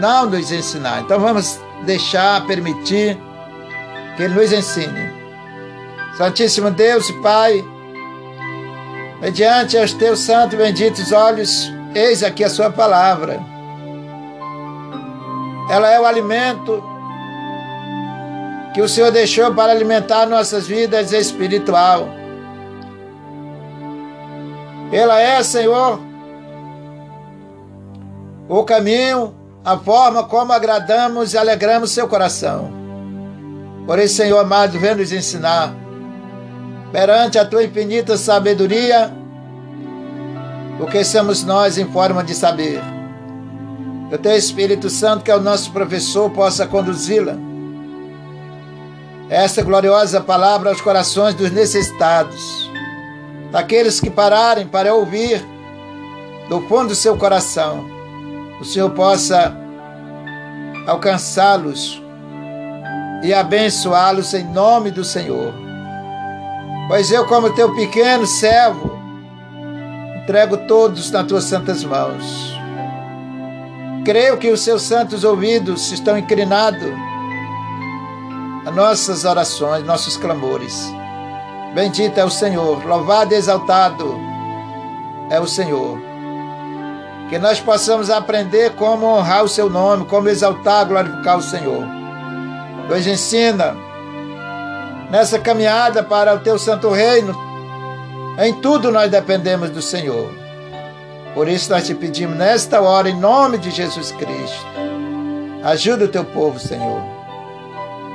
não 0.01 0.27
nos 0.27 0.53
ensinar. 0.53 1.01
Então 1.01 1.19
vamos 1.19 1.59
deixar, 1.85 2.47
permitir 2.47 3.19
que 4.17 4.23
Ele 4.23 4.35
nos 4.35 4.53
ensine. 4.53 5.13
Santíssimo 6.17 6.71
Deus 6.71 7.09
e 7.09 7.13
Pai, 7.15 7.65
mediante 9.21 9.77
os 9.77 9.93
teus 9.93 10.21
santos 10.21 10.55
e 10.55 10.57
benditos 10.57 11.13
olhos, 11.13 11.73
eis 11.95 12.23
aqui 12.23 12.45
a 12.45 12.51
Sua 12.51 12.71
palavra. 12.71 13.41
Ela 15.71 15.91
é 15.91 16.01
o 16.01 16.07
alimento 16.07 16.83
que 18.73 18.81
o 18.81 18.89
Senhor 18.89 19.11
deixou 19.11 19.53
para 19.55 19.73
alimentar 19.73 20.27
nossas 20.27 20.67
vidas 20.67 21.13
espiritual. 21.13 22.18
Ela 24.91 25.21
é, 25.21 25.43
Senhor, 25.43 26.01
o 28.49 28.65
caminho, 28.65 29.35
a 29.65 29.77
forma 29.77 30.25
como 30.25 30.53
agradamos 30.53 31.35
e 31.35 31.39
alegramos 31.39 31.91
seu 31.91 32.09
coração. 32.09 32.73
Por 33.87 33.99
isso, 33.99 34.17
Senhor 34.17 34.39
amado, 34.39 34.79
vem 34.79 34.95
nos 34.95 35.13
ensinar, 35.13 35.75
perante 36.91 37.39
a 37.39 37.45
tua 37.45 37.65
infinita 37.65 38.17
sabedoria, 38.17 39.13
o 40.81 40.87
que 40.87 41.05
somos 41.05 41.45
nós 41.45 41.77
em 41.77 41.87
forma 41.87 42.25
de 42.25 42.35
saber. 42.35 42.81
Que 44.09 44.15
o 44.15 44.19
teu 44.19 44.37
Espírito 44.37 44.89
Santo, 44.89 45.23
que 45.23 45.31
é 45.31 45.37
o 45.37 45.41
nosso 45.41 45.71
professor, 45.73 46.31
possa 46.31 46.67
conduzi-la. 46.67 47.35
Esta 49.29 49.63
gloriosa 49.63 50.23
palavra 50.23 50.71
aos 50.71 50.81
corações 50.81 51.35
dos 51.35 51.51
necessitados, 51.51 52.68
daqueles 53.51 54.01
que 54.01 54.11
pararem 54.11 54.67
para 54.67 54.95
ouvir 54.95 55.45
do 56.49 56.61
fundo 56.63 56.89
do 56.89 56.95
seu 56.95 57.17
coração, 57.17 57.87
o 58.61 58.65
Senhor 58.65 58.91
possa 58.91 59.57
alcançá-los 60.87 62.03
e 63.23 63.35
abençoá-los 63.35 64.33
em 64.35 64.45
nome 64.45 64.91
do 64.91 65.05
Senhor. 65.05 65.53
Pois 66.89 67.11
eu, 67.11 67.27
como 67.27 67.55
teu 67.55 67.75
pequeno 67.75 68.27
servo, 68.27 68.99
entrego 70.23 70.57
todos 70.67 71.11
nas 71.11 71.27
tuas 71.27 71.45
santas 71.45 71.85
mãos. 71.85 72.59
Creio 74.05 74.39
que 74.39 74.51
os 74.51 74.61
seus 74.61 74.83
santos 74.83 75.23
ouvidos 75.25 75.93
estão 75.93 76.17
inclinados 76.17 76.89
a 78.65 78.71
nossas 78.71 79.25
orações, 79.25 79.85
nossos 79.85 80.17
clamores. 80.17 80.98
Bendito 81.75 82.19
é 82.19 82.25
o 82.25 82.31
Senhor, 82.31 82.85
louvado 82.85 83.35
e 83.35 83.37
exaltado 83.37 84.19
é 85.31 85.39
o 85.39 85.47
Senhor. 85.47 85.99
Que 87.29 87.39
nós 87.39 87.61
possamos 87.61 88.11
aprender 88.11 88.75
como 88.77 89.07
honrar 89.07 89.45
o 89.45 89.49
seu 89.49 89.69
nome, 89.69 90.07
como 90.07 90.29
exaltar, 90.29 90.87
glorificar 90.87 91.37
o 91.37 91.43
Senhor 91.43 91.99
nos 92.89 93.07
ensina 93.07 93.77
nessa 95.11 95.39
caminhada 95.39 96.03
para 96.03 96.35
o 96.35 96.39
teu 96.39 96.59
santo 96.59 96.91
reino. 96.91 97.37
Em 98.39 98.55
tudo 98.55 98.91
nós 98.91 99.11
dependemos 99.11 99.71
do 99.71 99.83
Senhor. 99.83 100.33
Por 101.35 101.49
isso 101.49 101.71
nós 101.71 101.87
te 101.87 101.95
pedimos 101.95 102.37
nesta 102.37 102.81
hora, 102.81 103.11
em 103.11 103.19
nome 103.19 103.59
de 103.59 103.71
Jesus 103.71 104.11
Cristo, 104.13 104.67
ajuda 105.63 106.07
o 106.07 106.09
teu 106.09 106.25
povo, 106.25 106.59
Senhor. 106.59 107.03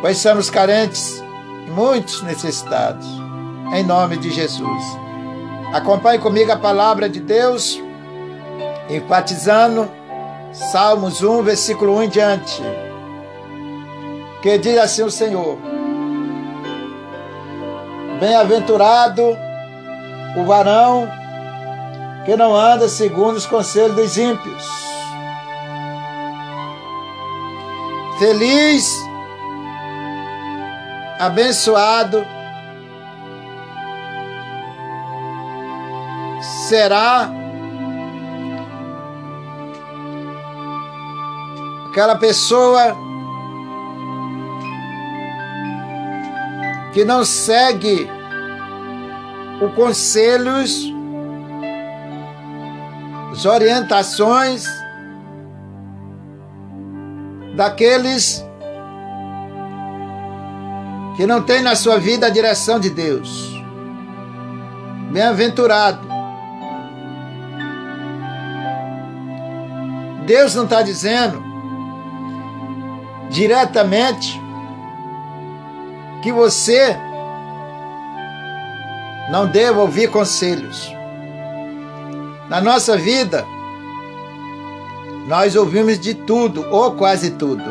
Pois 0.02 0.18
somos 0.18 0.50
carentes 0.50 1.24
e 1.68 1.70
muitos 1.70 2.22
necessitados. 2.24 3.23
Em 3.74 3.84
nome 3.84 4.18
de 4.18 4.32
Jesus. 4.32 4.84
Acompanhe 5.74 6.20
comigo 6.20 6.52
a 6.52 6.58
palavra 6.58 7.10
de 7.10 7.20
Deus, 7.20 7.82
enfatizando 8.90 9.90
Salmos 10.54 11.22
1, 11.22 11.44
versículo 11.44 11.98
1 11.98 12.04
em 12.04 12.10
diante 12.10 12.62
que 14.44 14.58
diz 14.58 14.78
assim 14.78 15.04
o 15.04 15.10
Senhor: 15.10 15.58
Bem-aventurado 18.20 19.24
o 20.36 20.46
varão 20.46 21.08
que 22.26 22.36
não 22.36 22.54
anda 22.54 22.90
segundo 22.90 23.38
os 23.38 23.46
conselhos 23.46 23.96
dos 23.96 24.18
ímpios. 24.18 24.64
Feliz, 28.20 28.86
abençoado 31.20 32.26
será 36.68 37.30
aquela 41.90 42.16
pessoa 42.16 42.96
que 46.94 47.06
não 47.06 47.24
segue 47.24 48.10
os 49.62 49.74
conselhos, 49.74 50.92
as 53.32 53.46
orientações 53.46 54.66
daqueles 57.56 58.44
que 61.16 61.26
não 61.26 61.42
têm 61.42 61.62
na 61.62 61.76
sua 61.76 61.98
vida 62.00 62.28
a 62.28 62.30
direção 62.30 62.80
de 62.80 62.90
Deus. 62.90 63.54
Bem-aventurado. 65.12 66.13
Deus 70.26 70.56
não 70.56 70.64
está 70.64 70.82
dizendo 70.82 71.44
diretamente 73.30 74.40
que 76.22 76.32
você 76.32 76.96
não 79.30 79.48
deva 79.48 79.82
ouvir 79.82 80.10
conselhos. 80.10 80.94
Na 82.50 82.62
nossa 82.62 82.96
vida, 82.96 83.46
nós 85.28 85.56
ouvimos 85.56 86.00
de 86.00 86.14
tudo, 86.14 86.66
ou 86.70 86.92
quase 86.92 87.32
tudo. 87.32 87.64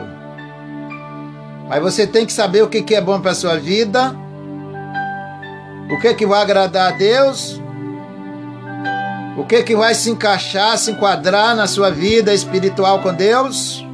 Mas 1.69 1.81
você 1.81 2.07
tem 2.07 2.27
que 2.27 2.33
saber 2.33 2.63
o 2.63 2.69
que 2.69 2.95
é 2.95 3.01
bom 3.01 3.21
para 3.21 3.31
a 3.31 3.35
sua 3.35 3.57
vida, 3.59 4.15
o 5.91 6.01
que, 6.01 6.13
que 6.15 6.27
vai 6.27 6.43
agradar 6.43 6.93
a 6.93 6.97
Deus, 6.97 7.62
o 9.37 9.45
que, 9.45 9.63
que 9.63 9.75
vai 9.75 9.95
se 9.95 10.11
encaixar, 10.11 10.77
se 10.77 10.91
enquadrar 10.91 11.57
na 11.57 11.67
sua 11.67 11.91
vida 11.91 12.35
espiritual 12.35 13.01
com 13.01 13.15
Deus 13.15 13.85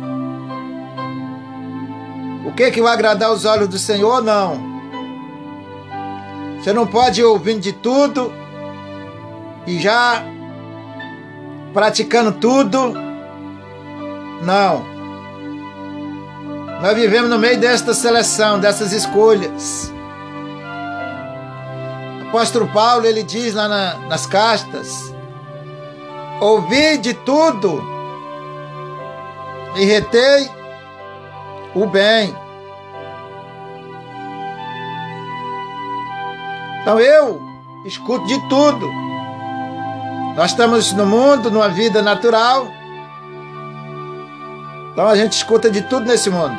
O 2.49 2.53
que 2.53 2.71
que 2.71 2.81
vai 2.81 2.95
agradar 2.95 3.31
os 3.31 3.45
olhos 3.45 3.69
do 3.69 3.79
Senhor? 3.79 4.23
Não. 4.23 4.59
Você 6.59 6.73
não 6.73 6.87
pode 6.87 7.21
ir 7.21 7.25
ouvindo 7.25 7.61
de 7.61 7.75
tudo 7.75 8.33
e 9.67 9.79
já 9.79 10.23
praticando 11.75 12.33
tudo. 12.33 12.95
Não. 14.43 14.83
Nós 16.81 16.95
vivemos 16.95 17.29
no 17.29 17.39
meio 17.39 17.61
desta 17.61 17.93
seleção, 17.93 18.59
dessas 18.59 18.93
escolhas. 18.93 19.93
O 22.25 22.29
apóstolo 22.29 22.67
Paulo, 22.69 23.05
ele 23.05 23.23
diz 23.23 23.53
lá 23.53 23.69
na, 23.69 23.95
nas 24.09 24.25
cartas, 24.25 25.15
ouvi 26.41 26.99
de 26.99 27.15
tudo 27.15 27.83
e 29.77 29.85
retei 29.85 30.51
o 31.75 31.87
bem. 31.87 32.35
Então 36.83 36.99
eu 36.99 37.41
escuto 37.85 38.27
de 38.27 38.49
tudo. 38.49 38.91
Nós 40.37 40.53
estamos 40.53 40.93
no 40.93 41.05
mundo, 41.05 41.51
numa 41.51 41.69
vida 41.69 42.01
natural. 42.01 42.69
Então 44.93 45.09
a 45.09 45.17
gente 45.17 45.33
escuta 45.33 45.71
de 45.71 45.83
tudo 45.83 46.07
nesse 46.07 46.31
mundo. 46.31 46.57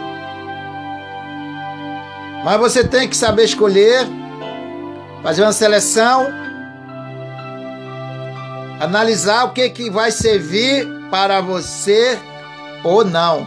Mas 2.44 2.60
você 2.60 2.84
tem 2.84 3.08
que 3.08 3.18
saber 3.18 3.44
escolher, 3.44 4.08
fazer 5.22 5.42
uma 5.42 5.52
seleção, 5.52 6.28
analisar 8.80 9.46
o 9.46 9.52
que, 9.52 9.70
que 9.70 9.90
vai 9.90 10.12
servir 10.12 10.88
para 11.12 11.42
você 11.42 12.18
ou 12.84 13.04
não. 13.04 13.46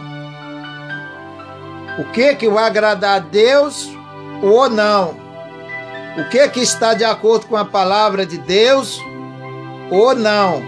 O 1.99 2.05
que, 2.11 2.35
que 2.35 2.49
vai 2.49 2.65
agradar 2.65 3.17
a 3.17 3.19
Deus 3.19 3.89
ou 4.41 4.69
não. 4.69 5.15
O 6.17 6.29
que, 6.29 6.47
que 6.49 6.59
está 6.59 6.93
de 6.93 7.03
acordo 7.03 7.47
com 7.47 7.55
a 7.55 7.65
palavra 7.65 8.25
de 8.25 8.37
Deus 8.37 8.99
ou 9.89 10.15
não. 10.15 10.61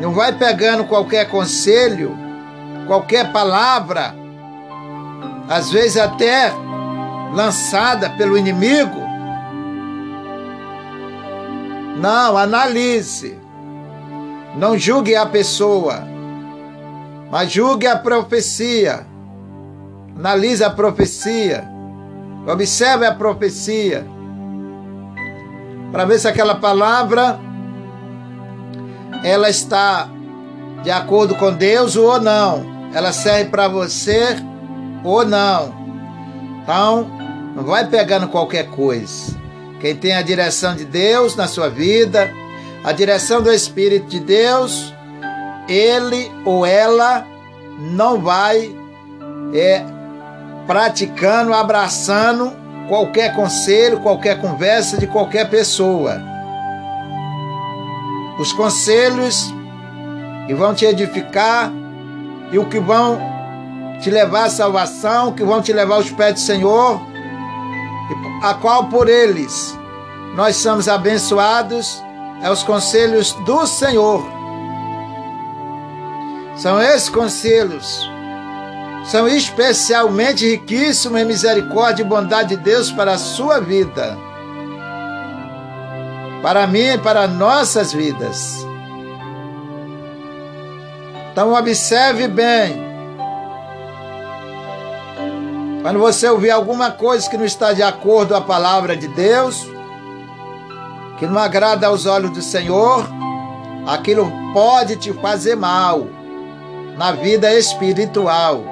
Não 0.00 0.12
vai 0.12 0.32
pegando 0.32 0.84
qualquer 0.84 1.30
conselho, 1.30 2.16
qualquer 2.86 3.32
palavra, 3.32 4.14
às 5.48 5.70
vezes 5.70 5.96
até 5.96 6.52
lançada 7.32 8.10
pelo 8.10 8.36
inimigo. 8.36 9.02
Não, 11.96 12.36
analise. 12.36 13.43
Não 14.56 14.78
julgue 14.78 15.16
a 15.16 15.26
pessoa, 15.26 16.02
mas 17.30 17.50
julgue 17.50 17.86
a 17.86 17.96
profecia. 17.96 19.06
Analise 20.16 20.62
a 20.62 20.70
profecia. 20.70 21.68
Observe 22.46 23.04
a 23.04 23.14
profecia. 23.14 24.06
Para 25.90 26.04
ver 26.04 26.18
se 26.18 26.28
aquela 26.28 26.54
palavra 26.54 27.38
ela 29.24 29.48
está 29.48 30.08
de 30.82 30.90
acordo 30.90 31.34
com 31.34 31.52
Deus 31.52 31.96
ou 31.96 32.20
não. 32.20 32.64
Ela 32.94 33.12
serve 33.12 33.50
para 33.50 33.66
você 33.66 34.36
ou 35.02 35.24
não. 35.26 35.74
Então, 36.62 37.10
não 37.56 37.64
vai 37.64 37.86
pegando 37.88 38.28
qualquer 38.28 38.70
coisa. 38.70 39.34
Quem 39.80 39.96
tem 39.96 40.14
a 40.14 40.22
direção 40.22 40.76
de 40.76 40.84
Deus 40.84 41.34
na 41.34 41.48
sua 41.48 41.68
vida, 41.68 42.30
a 42.84 42.92
direção 42.92 43.40
do 43.40 43.50
Espírito 43.50 44.06
de 44.08 44.20
Deus, 44.20 44.94
ele 45.66 46.30
ou 46.44 46.66
ela 46.66 47.26
não 47.78 48.20
vai 48.20 48.76
é, 49.54 49.82
praticando, 50.66 51.54
abraçando 51.54 52.52
qualquer 52.86 53.34
conselho, 53.34 54.00
qualquer 54.00 54.38
conversa 54.38 54.98
de 54.98 55.06
qualquer 55.06 55.48
pessoa. 55.48 56.20
Os 58.38 58.52
conselhos 58.52 59.52
que 60.46 60.54
vão 60.54 60.74
te 60.74 60.84
edificar 60.84 61.72
e 62.52 62.58
o 62.58 62.66
que 62.66 62.78
vão 62.78 63.18
te 64.00 64.10
levar 64.10 64.44
à 64.44 64.50
salvação, 64.50 65.32
que 65.32 65.42
vão 65.42 65.62
te 65.62 65.72
levar 65.72 65.94
aos 65.94 66.10
pés 66.10 66.34
do 66.34 66.40
Senhor, 66.40 67.00
a 68.42 68.52
qual 68.52 68.88
por 68.88 69.08
eles 69.08 69.74
nós 70.36 70.56
somos 70.56 70.86
abençoados, 70.88 72.03
é 72.44 72.50
os 72.50 72.62
conselhos 72.62 73.32
do 73.44 73.66
Senhor. 73.66 74.24
São 76.56 76.80
esses 76.80 77.08
conselhos, 77.08 78.08
são 79.06 79.26
especialmente 79.26 80.48
riquíssimos 80.48 81.20
em 81.20 81.24
misericórdia 81.24 82.04
e 82.04 82.06
bondade 82.06 82.50
de 82.50 82.62
Deus 82.62 82.92
para 82.92 83.14
a 83.14 83.18
sua 83.18 83.58
vida 83.58 84.16
para 86.44 86.66
mim 86.66 86.88
e 86.88 86.98
para 86.98 87.26
nossas 87.26 87.90
vidas. 87.90 88.66
Então 91.32 91.54
observe 91.54 92.28
bem. 92.28 92.84
Quando 95.80 95.98
você 95.98 96.28
ouvir 96.28 96.50
alguma 96.50 96.90
coisa 96.90 97.30
que 97.30 97.38
não 97.38 97.46
está 97.46 97.72
de 97.72 97.82
acordo 97.82 98.34
com 98.34 98.36
a 98.36 98.42
palavra 98.42 98.94
de 98.94 99.08
Deus, 99.08 99.66
que 101.18 101.26
não 101.26 101.38
agrada 101.38 101.86
aos 101.86 102.06
olhos 102.06 102.30
do 102.30 102.42
Senhor, 102.42 103.08
aquilo 103.86 104.30
pode 104.52 104.96
te 104.96 105.12
fazer 105.12 105.56
mal 105.56 106.06
na 106.96 107.12
vida 107.12 107.52
espiritual. 107.54 108.64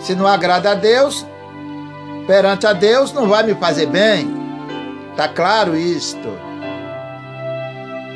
Se 0.00 0.14
não 0.14 0.26
agrada 0.26 0.72
a 0.72 0.74
Deus, 0.74 1.26
perante 2.26 2.66
a 2.66 2.72
Deus 2.72 3.12
não 3.12 3.28
vai 3.28 3.42
me 3.42 3.54
fazer 3.54 3.86
bem. 3.86 4.28
Tá 5.16 5.28
claro 5.28 5.76
isto? 5.76 6.28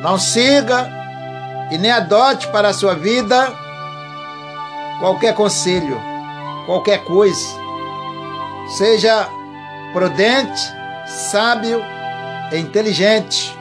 Não 0.03 0.19
siga 0.19 0.91
e 1.71 1.79
nem 1.79 1.91
adote 1.91 2.49
para 2.49 2.69
a 2.69 2.75
sua 2.75 2.95
vida 2.95 3.53
qualquer 5.01 5.35
conselho, 5.35 6.01
qualquer 6.67 7.05
coisa. 7.05 7.49
Seja 8.77 9.29
prudente, 9.93 10.61
sábio 11.31 11.81
e 12.53 12.59
inteligente. 12.59 13.57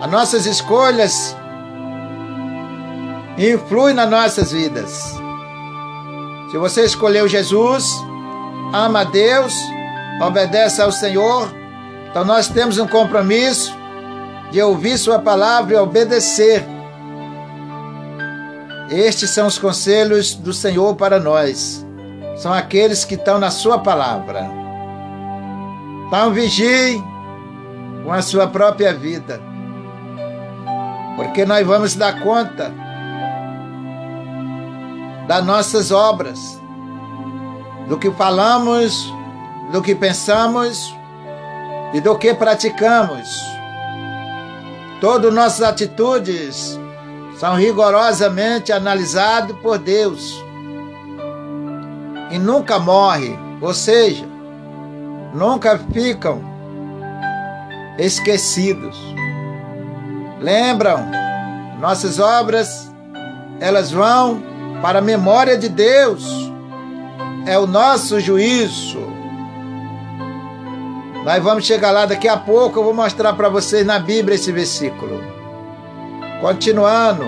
As 0.00 0.10
nossas 0.10 0.46
escolhas 0.46 1.36
influem 3.38 3.94
nas 3.94 4.10
nossas 4.10 4.52
vidas. 4.52 5.14
Se 6.50 6.58
você 6.58 6.84
escolheu 6.84 7.26
Jesus, 7.26 7.84
ama 8.72 9.00
a 9.00 9.04
Deus, 9.04 9.54
obedece 10.20 10.80
ao 10.80 10.92
Senhor. 10.92 11.52
Então 12.10 12.24
nós 12.24 12.48
temos 12.48 12.78
um 12.78 12.86
compromisso 12.86 13.74
de 14.50 14.62
ouvir 14.62 14.98
Sua 14.98 15.18
palavra 15.18 15.74
e 15.74 15.78
obedecer. 15.78 16.64
Estes 18.90 19.30
são 19.30 19.46
os 19.46 19.58
conselhos 19.58 20.34
do 20.34 20.52
Senhor 20.52 20.94
para 20.94 21.18
nós. 21.18 21.84
São 22.36 22.52
aqueles 22.52 23.04
que 23.04 23.14
estão 23.14 23.38
na 23.38 23.50
Sua 23.50 23.78
palavra. 23.78 24.63
Então 26.16 26.32
vigie 26.32 27.02
com 28.04 28.12
a 28.12 28.22
sua 28.22 28.46
própria 28.46 28.94
vida. 28.94 29.42
Porque 31.16 31.44
nós 31.44 31.66
vamos 31.66 31.96
dar 31.96 32.22
conta 32.22 32.72
das 35.26 35.44
nossas 35.44 35.90
obras, 35.90 36.38
do 37.88 37.98
que 37.98 38.12
falamos 38.12 39.12
do 39.72 39.82
que 39.82 39.92
pensamos 39.92 40.94
e 41.92 42.00
do 42.00 42.16
que 42.16 42.32
praticamos. 42.32 43.28
Todas 45.00 45.34
nossas 45.34 45.62
atitudes 45.62 46.78
são 47.40 47.56
rigorosamente 47.56 48.70
analisadas 48.70 49.56
por 49.56 49.78
Deus 49.78 50.32
e 52.30 52.38
nunca 52.38 52.78
morre, 52.78 53.36
ou 53.60 53.74
seja, 53.74 54.33
nunca 55.34 55.78
ficam 55.92 56.40
esquecidos. 57.98 58.96
Lembram, 60.40 60.98
nossas 61.80 62.18
obras, 62.18 62.92
elas 63.60 63.90
vão 63.90 64.42
para 64.80 65.00
a 65.00 65.02
memória 65.02 65.58
de 65.58 65.68
Deus, 65.68 66.24
é 67.46 67.58
o 67.58 67.66
nosso 67.66 68.20
juízo. 68.20 69.02
Nós 71.24 71.42
vamos 71.42 71.64
chegar 71.66 71.90
lá 71.90 72.06
daqui 72.06 72.28
a 72.28 72.36
pouco, 72.36 72.78
eu 72.78 72.84
vou 72.84 72.94
mostrar 72.94 73.32
para 73.32 73.48
vocês 73.48 73.84
na 73.84 73.98
Bíblia 73.98 74.36
esse 74.36 74.52
versículo. 74.52 75.22
Continuando, 76.40 77.24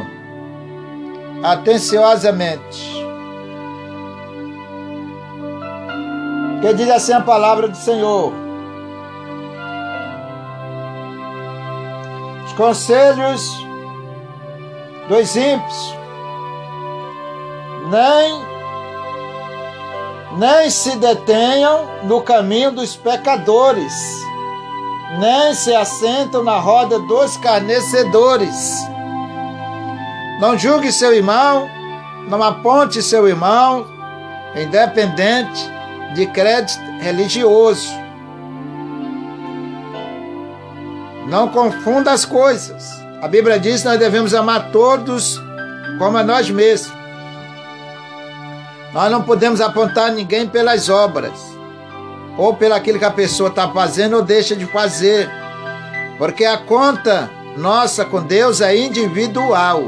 atenciosamente. 1.43 2.96
Que 6.61 6.73
diz 6.73 6.91
assim 6.91 7.13
a 7.13 7.21
palavra 7.21 7.69
do 7.69 7.77
Senhor. 7.77 8.33
Os 12.47 12.53
conselhos 12.55 13.67
dos 15.09 15.37
ímpios 15.37 15.95
nem 17.91 18.57
nem 20.39 20.71
se 20.71 20.97
detenham 20.97 21.87
no 22.03 22.21
caminho 22.21 22.71
dos 22.71 22.95
pecadores, 22.95 23.93
nem 25.19 25.55
se 25.55 25.75
assentam 25.75 26.43
na 26.43 26.59
roda 26.59 26.99
dos 26.99 27.39
carnecedores. 27.39 28.87
Não 30.39 30.59
julgue 30.59 30.93
seu 30.93 31.15
irmão, 31.15 31.67
não 32.29 32.43
aponte 32.43 33.03
seu 33.03 33.27
irmão, 33.27 33.87
independente 34.55 35.76
de 36.15 36.27
crédito 36.27 36.81
religioso. 37.01 37.89
Não 41.29 41.49
confunda 41.49 42.13
as 42.13 42.25
coisas. 42.25 43.05
A 43.21 43.29
Bíblia 43.29 43.59
diz 43.59 43.83
que 43.83 43.89
nós 43.89 43.99
devemos 43.99 44.35
amar 44.35 44.71
todos 44.71 45.43
como 45.99 46.19
a 46.19 46.23
nós 46.23 46.49
mesmos. 46.51 46.95
Nós 48.93 49.11
não 49.11 49.23
podemos 49.23 49.61
apontar 49.61 50.13
ninguém 50.13 50.47
pelas 50.47 50.89
obras, 50.89 51.39
ou 52.39 52.55
pelo 52.55 52.75
aquilo 52.75 52.99
que 52.99 53.05
a 53.05 53.11
pessoa 53.11 53.51
está 53.51 53.69
fazendo 53.69 54.17
ou 54.17 54.23
deixa 54.23 54.57
de 54.57 54.65
fazer, 54.67 55.29
porque 56.17 56.45
a 56.45 56.57
conta 56.57 57.31
nossa 57.57 58.05
com 58.05 58.23
Deus 58.23 58.61
é 58.61 58.77
individual. 58.77 59.83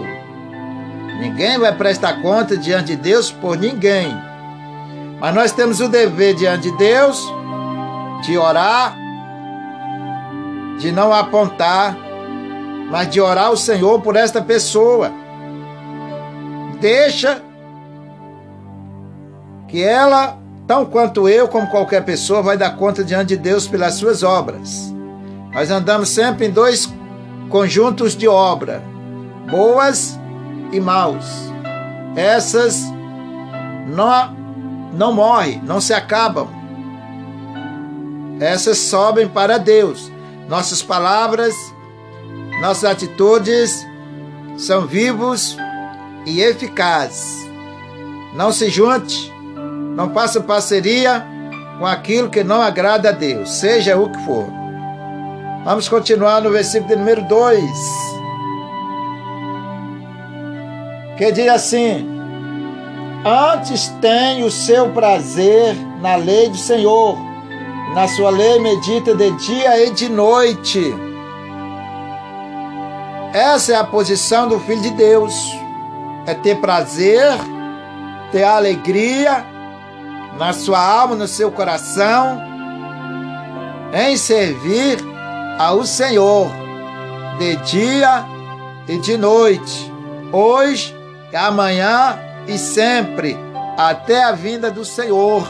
Ninguém 1.20 1.58
vai 1.58 1.74
prestar 1.74 2.20
conta 2.20 2.56
diante 2.56 2.88
de 2.88 2.96
Deus 2.96 3.30
por 3.30 3.56
ninguém. 3.56 4.27
Mas 5.20 5.34
nós 5.34 5.52
temos 5.52 5.80
o 5.80 5.88
dever 5.88 6.34
diante 6.34 6.70
de 6.70 6.76
Deus 6.76 7.38
de 8.22 8.36
orar, 8.36 8.96
de 10.78 10.90
não 10.92 11.12
apontar, 11.12 11.96
mas 12.90 13.08
de 13.10 13.20
orar 13.20 13.46
ao 13.46 13.56
Senhor 13.56 14.00
por 14.00 14.16
esta 14.16 14.40
pessoa. 14.40 15.12
Deixa 16.80 17.42
que 19.66 19.82
ela, 19.82 20.38
tão 20.66 20.84
quanto 20.86 21.28
eu, 21.28 21.48
como 21.48 21.68
qualquer 21.68 22.04
pessoa, 22.04 22.42
vai 22.42 22.56
dar 22.56 22.76
conta 22.76 23.04
diante 23.04 23.28
de 23.28 23.36
Deus 23.36 23.66
pelas 23.66 23.94
suas 23.94 24.22
obras. 24.22 24.94
Nós 25.52 25.70
andamos 25.70 26.08
sempre 26.08 26.46
em 26.46 26.50
dois 26.50 26.92
conjuntos 27.48 28.16
de 28.16 28.28
obra, 28.28 28.82
boas 29.50 30.18
e 30.72 30.80
maus. 30.80 31.52
Essas 32.16 32.82
não, 33.88 34.36
não 34.92 35.12
morrem, 35.12 35.60
não 35.64 35.80
se 35.80 35.92
acabam. 35.92 36.48
Essas 38.40 38.78
sobem 38.78 39.28
para 39.28 39.58
Deus. 39.58 40.10
Nossas 40.48 40.82
palavras, 40.82 41.54
nossas 42.60 42.84
atitudes 42.84 43.86
são 44.56 44.86
vivos 44.86 45.56
e 46.26 46.40
eficazes. 46.40 47.48
Não 48.34 48.52
se 48.52 48.70
junte, 48.70 49.32
não 49.94 50.12
faça 50.12 50.40
parceria 50.40 51.24
com 51.78 51.86
aquilo 51.86 52.30
que 52.30 52.42
não 52.42 52.60
agrada 52.60 53.10
a 53.10 53.12
Deus, 53.12 53.50
seja 53.50 53.96
o 53.96 54.10
que 54.10 54.24
for. 54.24 54.46
Vamos 55.64 55.88
continuar 55.88 56.40
no 56.40 56.50
versículo 56.50 56.96
número 56.96 57.22
2. 57.28 57.62
Que 61.16 61.32
diz 61.32 61.48
assim: 61.48 62.17
Antes 63.28 63.88
tem 64.00 64.42
o 64.42 64.50
seu 64.50 64.88
prazer 64.88 65.74
na 66.00 66.16
lei 66.16 66.48
do 66.48 66.56
Senhor, 66.56 67.14
na 67.94 68.08
sua 68.08 68.30
lei 68.30 68.58
medita 68.58 69.14
de 69.14 69.30
dia 69.32 69.84
e 69.84 69.90
de 69.90 70.08
noite. 70.08 70.94
Essa 73.34 73.74
é 73.74 73.76
a 73.76 73.84
posição 73.84 74.48
do 74.48 74.58
Filho 74.60 74.80
de 74.80 74.92
Deus: 74.92 75.34
é 76.24 76.32
ter 76.32 76.56
prazer, 76.56 77.34
ter 78.32 78.44
alegria 78.44 79.44
na 80.38 80.54
sua 80.54 80.82
alma, 80.82 81.14
no 81.14 81.28
seu 81.28 81.52
coração, 81.52 82.40
em 83.92 84.16
servir 84.16 84.96
ao 85.58 85.84
Senhor 85.84 86.50
de 87.38 87.56
dia 87.56 88.24
e 88.88 88.96
de 88.96 89.18
noite, 89.18 89.92
hoje, 90.32 90.96
amanhã 91.34 92.27
e 92.48 92.58
sempre, 92.58 93.36
até 93.76 94.24
a 94.24 94.32
vinda 94.32 94.70
do 94.70 94.84
Senhor. 94.84 95.46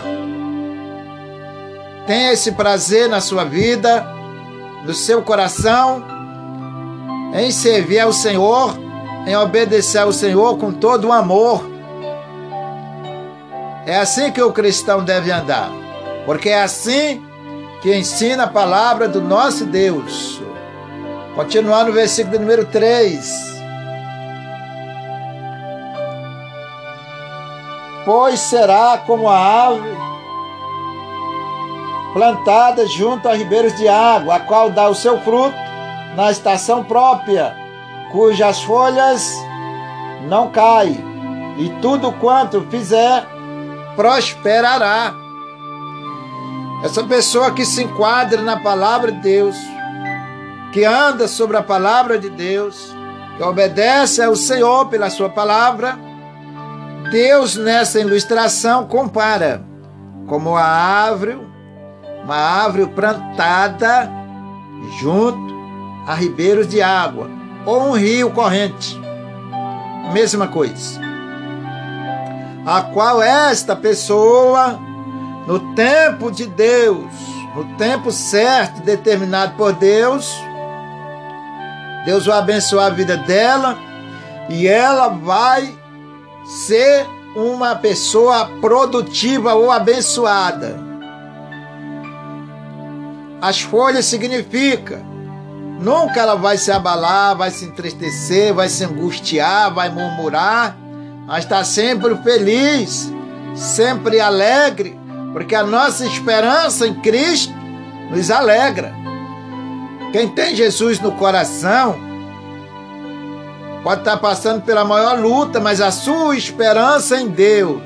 Tenha 2.07 2.33
esse 2.33 2.53
prazer 2.53 3.09
na 3.09 3.21
sua 3.21 3.45
vida, 3.45 4.07
no 4.85 4.93
seu 4.93 5.23
coração, 5.23 6.05
em 7.35 7.51
servir 7.51 8.01
ao 8.01 8.13
Senhor, 8.13 8.77
em 9.27 9.37
obedecer 9.37 9.99
ao 9.99 10.13
Senhor 10.13 10.59
com 10.59 10.73
todo 10.73 11.09
o 11.09 11.13
amor. 11.13 11.65
É 13.87 13.97
assim 13.97 14.33
que 14.33 14.43
o 14.43 14.53
cristão 14.53 15.05
deve 15.05 15.31
andar, 15.31 15.71
porque 16.27 16.49
é 16.49 16.63
assim 16.63 17.23
que 17.81 17.95
ensina 17.95 18.45
a 18.45 18.49
palavra 18.49 19.07
do 19.07 19.21
nosso 19.21 19.65
Deus. 19.65 20.43
Continuar 21.35 21.85
no 21.85 21.93
versículo 21.93 22.39
número 22.39 22.65
3. 22.67 23.58
Pois 28.09 28.41
será 28.41 29.03
como 29.07 29.29
a 29.29 29.37
árvore 29.37 29.95
plantada 32.15 32.87
junto 32.87 33.29
a 33.29 33.35
ribeiros 33.35 33.77
de 33.77 33.87
água, 33.87 34.37
a 34.37 34.41
qual 34.41 34.71
dá 34.71 34.89
o 34.89 34.95
seu 34.95 35.21
fruto 35.21 35.55
na 36.17 36.31
estação 36.31 36.83
própria, 36.83 37.55
cujas 38.11 38.63
folhas 38.63 39.31
não 40.27 40.51
caem, 40.51 41.05
e 41.59 41.69
tudo 41.83 42.11
quanto 42.13 42.63
fizer 42.71 43.27
prosperará. 43.95 45.13
Essa 46.83 47.05
pessoa 47.05 47.51
que 47.51 47.67
se 47.67 47.85
enquadra 47.85 48.41
na 48.41 48.59
palavra 48.59 49.13
de 49.13 49.21
Deus, 49.21 49.57
que 50.73 50.83
anda 50.83 51.29
sobre 51.29 51.59
a 51.59 51.63
palavra 51.63 52.19
de 52.19 52.31
Deus, 52.31 52.91
que 53.37 53.43
obedece 53.43 54.23
ao 54.23 54.35
Senhor 54.35 54.87
pela 54.87 55.11
sua 55.11 55.29
palavra, 55.29 56.08
Deus 57.11 57.57
nessa 57.57 58.01
ilustração 58.01 58.87
compara 58.87 59.63
como 60.27 60.57
a 60.57 60.65
árvore, 60.65 61.39
uma 62.23 62.37
árvore 62.37 62.87
plantada 62.89 64.11
junto 65.01 65.49
a 66.07 66.15
ribeiros 66.15 66.69
de 66.69 66.83
água 66.83 67.31
ou 67.65 67.89
um 67.89 67.93
rio 67.93 68.31
corrente. 68.31 68.99
Mesma 70.13 70.49
coisa. 70.49 71.01
A 72.67 72.83
qual 72.83 73.23
esta 73.23 73.75
pessoa 73.75 74.79
no 75.47 75.75
tempo 75.75 76.31
de 76.31 76.47
Deus, 76.47 77.11
no 77.55 77.65
tempo 77.77 78.13
certo, 78.13 78.83
determinado 78.83 79.55
por 79.57 79.73
Deus, 79.73 80.31
Deus 82.05 82.27
vai 82.27 82.39
abençoar 82.39 82.87
a 82.87 82.91
vida 82.91 83.17
dela 83.17 83.79
e 84.51 84.67
ela 84.67 85.09
vai 85.09 85.75
ser 86.49 87.07
uma 87.37 87.77
pessoa 87.77 88.47
produtiva 88.59 89.55
ou 89.55 89.71
abençoada. 89.71 90.81
As 93.41 93.61
folhas 93.61 94.07
significa 94.07 95.05
nunca 95.79 96.21
ela 96.21 96.35
vai 96.35 96.57
se 96.57 96.73
abalar, 96.73 97.37
vai 97.37 97.51
se 97.51 97.67
entristecer, 97.67 98.55
vai 98.55 98.69
se 98.69 98.83
angustiar, 98.83 99.73
vai 99.73 99.91
murmurar, 99.91 100.75
mas 101.27 101.45
está 101.45 101.63
sempre 101.63 102.17
feliz, 102.23 103.13
sempre 103.55 104.19
alegre, 104.19 104.99
porque 105.35 105.55
a 105.55 105.63
nossa 105.63 106.07
esperança 106.07 106.87
em 106.87 106.95
Cristo 106.95 107.53
nos 108.11 108.31
alegra. 108.31 108.95
Quem 110.13 110.27
tem 110.27 110.57
Jesus 110.57 110.99
no 110.99 111.13
coração 111.13 112.08
pode 113.83 114.01
estar 114.01 114.17
passando 114.17 114.63
pela 114.63 114.85
maior 114.85 115.19
luta, 115.19 115.61
mas 115.61 115.81
a 115.81 115.91
sua 115.91 116.37
esperança 116.37 117.21
em 117.21 117.29
Deus, 117.29 117.83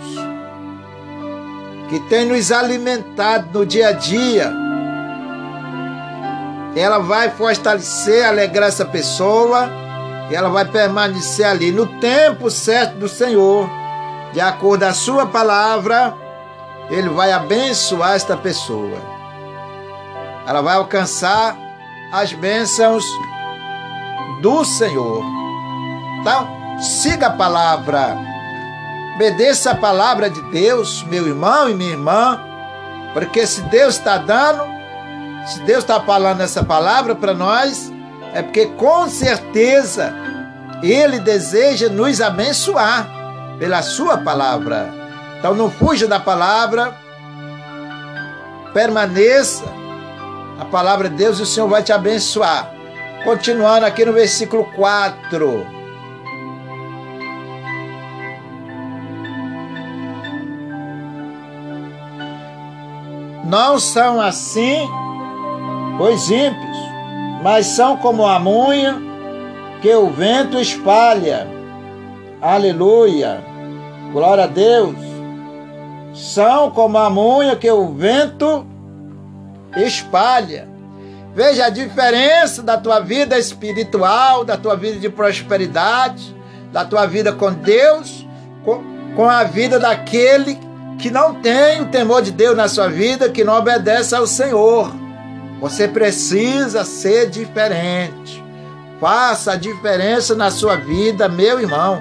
que 1.89 2.01
tem 2.09 2.25
nos 2.27 2.51
alimentado 2.51 3.59
no 3.59 3.67
dia 3.67 3.89
a 3.89 3.93
dia, 3.93 4.53
ela 6.75 6.99
vai 6.99 7.31
fortalecer, 7.31 8.25
alegrar 8.25 8.69
essa 8.69 8.85
pessoa, 8.85 9.69
e 10.31 10.35
ela 10.35 10.49
vai 10.49 10.65
permanecer 10.65 11.47
ali 11.47 11.71
no 11.71 11.87
tempo 12.01 12.51
certo 12.51 12.97
do 12.97 13.09
Senhor, 13.09 13.69
de 14.33 14.41
acordo 14.41 14.81
com 14.81 14.91
a 14.91 14.95
sua 14.95 15.27
palavra 15.27 16.15
ele 16.91 17.09
vai 17.09 17.33
abençoar 17.33 18.15
esta 18.15 18.37
pessoa. 18.37 18.99
Ela 20.47 20.61
vai 20.61 20.77
alcançar 20.77 21.57
as 22.13 22.33
bênçãos 22.33 23.05
do 24.43 24.65
Senhor. 24.65 25.42
Então, 26.23 26.49
siga 26.79 27.27
a 27.27 27.31
palavra. 27.31 28.17
Obedeça 29.17 29.73
a 29.73 29.75
palavra 29.75 30.31
de 30.31 30.41
Deus, 30.53 31.03
meu 31.03 31.27
irmão 31.27 31.69
e 31.69 31.75
minha 31.75 31.91
irmã, 31.91 32.41
porque 33.13 33.45
se 33.45 33.61
Deus 33.63 33.97
está 33.97 34.19
dando, 34.19 34.63
se 35.47 35.61
Deus 35.63 35.81
está 35.81 36.01
falando 36.01 36.41
essa 36.41 36.63
palavra 36.63 37.17
para 37.17 37.35
nós, 37.35 37.93
é 38.33 38.41
porque 38.41 38.67
com 38.67 39.09
certeza 39.09 40.15
Ele 40.81 41.19
deseja 41.19 41.89
nos 41.89 42.21
abençoar 42.21 43.09
pela 43.59 43.83
Sua 43.83 44.17
palavra. 44.19 44.95
Então 45.39 45.55
não 45.55 45.73
fuja 45.73 46.07
da 46.07 46.21
palavra, 46.21 46.97
permaneça 48.73 49.65
na 50.57 50.65
palavra 50.67 51.11
de 51.11 51.17
Deus 51.17 51.41
e 51.41 51.43
o 51.43 51.47
Senhor 51.47 51.69
vai 51.69 51.83
te 51.83 51.93
abençoar. 51.93 52.73
Continuando 53.25 53.87
aqui 53.87 54.05
no 54.05 54.13
versículo 54.13 54.65
4. 54.77 55.82
Não 63.53 63.79
são 63.79 64.19
assim 64.19 64.89
os 66.01 66.31
ímpios, 66.31 66.77
mas 67.43 67.67
são 67.67 67.99
como 67.99 68.27
a 68.27 68.39
munha 68.39 68.97
que 69.83 69.95
o 69.95 70.09
vento 70.09 70.59
espalha. 70.59 71.47
Aleluia! 72.41 73.45
Glória 74.11 74.45
a 74.45 74.47
Deus! 74.47 74.97
São 76.15 76.71
como 76.71 76.97
a 76.97 77.11
munha 77.11 77.55
que 77.55 77.71
o 77.71 77.93
vento 77.93 78.67
espalha. 79.77 80.67
Veja 81.35 81.67
a 81.67 81.71
diferença 81.71 82.63
da 82.63 82.79
tua 82.79 83.01
vida 83.01 83.39
espiritual, 83.39 84.47
da 84.47 84.57
tua 84.57 84.77
vida 84.77 84.99
de 84.99 85.11
prosperidade, 85.11 86.35
da 86.73 86.87
tua 86.87 87.05
vida 87.05 87.35
com 87.35 87.53
Deus, 87.53 88.27
com, 88.65 88.83
com 89.15 89.29
a 89.29 89.45
vida 89.45 89.79
daquele 89.79 90.72
que 91.03 91.11
não 91.11 91.35
tem 91.35 91.81
o 91.83 91.87
temor 91.87 92.23
de 92.23 92.31
Deus 92.31 92.57
na 92.57 92.69
sua 92.69 92.87
vida, 92.87 93.29
que 93.29 93.43
não 93.43 93.59
obedece 93.59 94.15
ao 94.15 94.25
Senhor. 94.25 94.95
Você 95.61 95.89
precisa 95.89 96.85
ser 96.85 97.29
diferente. 97.29 98.43
Faça 99.01 99.53
a 99.53 99.57
diferença 99.57 100.37
na 100.37 100.49
sua 100.49 100.77
vida, 100.77 101.29
meu 101.29 101.59
irmão. 101.59 102.01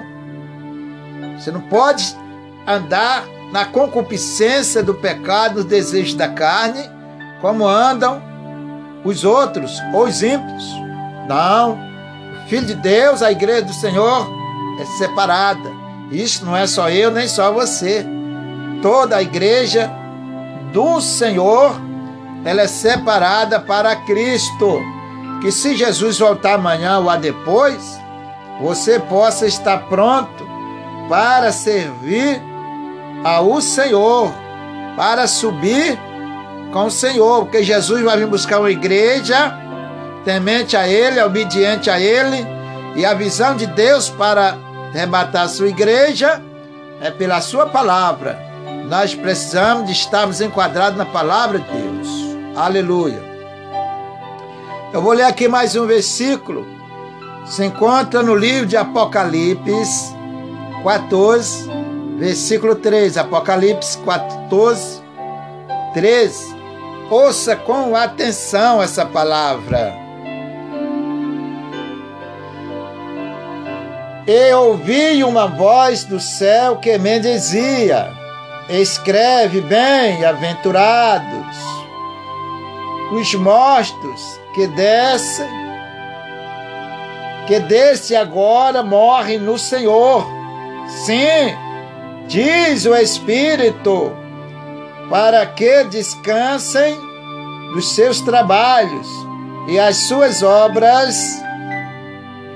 Você 1.36 1.50
não 1.50 1.62
pode 1.62 2.16
andar 2.64 3.24
na 3.50 3.64
concupiscência 3.64 4.84
do 4.84 4.94
pecado, 4.94 5.56
nos 5.56 5.64
desejos 5.64 6.14
da 6.14 6.28
carne, 6.28 6.88
como 7.40 7.66
andam 7.66 8.22
os 9.04 9.24
outros 9.24 9.80
ou 9.92 10.04
os 10.04 10.22
ímpios. 10.22 10.64
Não. 11.28 11.72
O 11.72 12.48
Filho 12.48 12.66
de 12.66 12.76
Deus, 12.76 13.20
a 13.20 13.32
igreja 13.32 13.62
do 13.62 13.74
Senhor, 13.74 14.28
é 14.80 14.84
separada. 14.96 15.72
Isso 16.12 16.44
não 16.44 16.56
é 16.56 16.68
só 16.68 16.88
eu, 16.88 17.10
nem 17.10 17.26
só 17.26 17.52
você. 17.52 18.06
Toda 18.82 19.16
a 19.16 19.22
igreja 19.22 19.90
do 20.72 21.00
Senhor, 21.00 21.80
ela 22.44 22.62
é 22.62 22.66
separada 22.66 23.60
para 23.60 23.94
Cristo. 23.94 24.80
Que 25.40 25.52
se 25.52 25.76
Jesus 25.76 26.18
voltar 26.18 26.54
amanhã 26.54 26.98
ou 26.98 27.08
a 27.08 27.16
depois, 27.16 27.98
você 28.60 28.98
possa 28.98 29.46
estar 29.46 29.78
pronto 29.88 30.44
para 31.08 31.52
servir 31.52 32.42
ao 33.24 33.60
Senhor, 33.60 34.32
para 34.96 35.26
subir 35.28 35.98
com 36.72 36.86
o 36.86 36.90
Senhor, 36.90 37.44
porque 37.44 37.62
Jesus 37.62 38.02
vai 38.02 38.16
vir 38.16 38.26
buscar 38.26 38.58
uma 38.58 38.70
igreja 38.70 39.56
temente 40.24 40.76
a 40.76 40.88
Ele, 40.88 41.20
obediente 41.20 41.90
a 41.90 42.00
Ele, 42.00 42.46
e 42.96 43.04
a 43.04 43.14
visão 43.14 43.56
de 43.56 43.66
Deus 43.66 44.08
para 44.08 44.56
arrebatar 44.94 45.44
a 45.44 45.48
sua 45.48 45.68
igreja 45.68 46.42
é 47.00 47.10
pela 47.10 47.40
sua 47.40 47.66
palavra. 47.66 48.51
Nós 48.88 49.14
precisamos 49.14 49.86
de 49.86 49.92
estarmos 49.92 50.40
enquadrados 50.40 50.98
na 50.98 51.06
palavra 51.06 51.58
de 51.58 51.70
Deus. 51.70 52.08
Aleluia. 52.56 53.22
Eu 54.92 55.00
vou 55.00 55.12
ler 55.12 55.24
aqui 55.24 55.48
mais 55.48 55.74
um 55.74 55.86
versículo. 55.86 56.66
Se 57.46 57.64
encontra 57.64 58.22
no 58.22 58.34
livro 58.34 58.66
de 58.66 58.76
Apocalipse 58.76 60.14
14, 60.82 61.70
versículo 62.18 62.74
3. 62.74 63.16
Apocalipse 63.16 63.96
14, 63.98 65.00
13. 65.94 66.56
Ouça 67.10 67.56
com 67.56 67.96
atenção 67.96 68.82
essa 68.82 69.06
palavra. 69.06 69.94
E 74.26 74.52
ouvi 74.54 75.24
uma 75.24 75.46
voz 75.46 76.04
do 76.04 76.20
céu 76.20 76.76
que 76.76 76.96
me 76.98 77.18
dizia: 77.18 78.21
Escreve 78.68 79.60
bem, 79.60 80.24
aventurados, 80.24 81.56
os 83.12 83.34
mortos 83.34 84.40
que 84.54 84.66
descem, 84.68 85.48
que 87.46 87.58
desse 87.60 88.14
agora 88.14 88.82
morrem 88.82 89.38
no 89.38 89.58
Senhor. 89.58 90.26
Sim, 91.04 91.56
diz 92.28 92.86
o 92.86 92.94
Espírito 92.94 94.12
para 95.10 95.44
que 95.44 95.84
descansem 95.84 96.98
dos 97.74 97.94
seus 97.94 98.20
trabalhos 98.20 99.08
e 99.68 99.78
as 99.78 99.96
suas 99.96 100.42
obras 100.42 101.16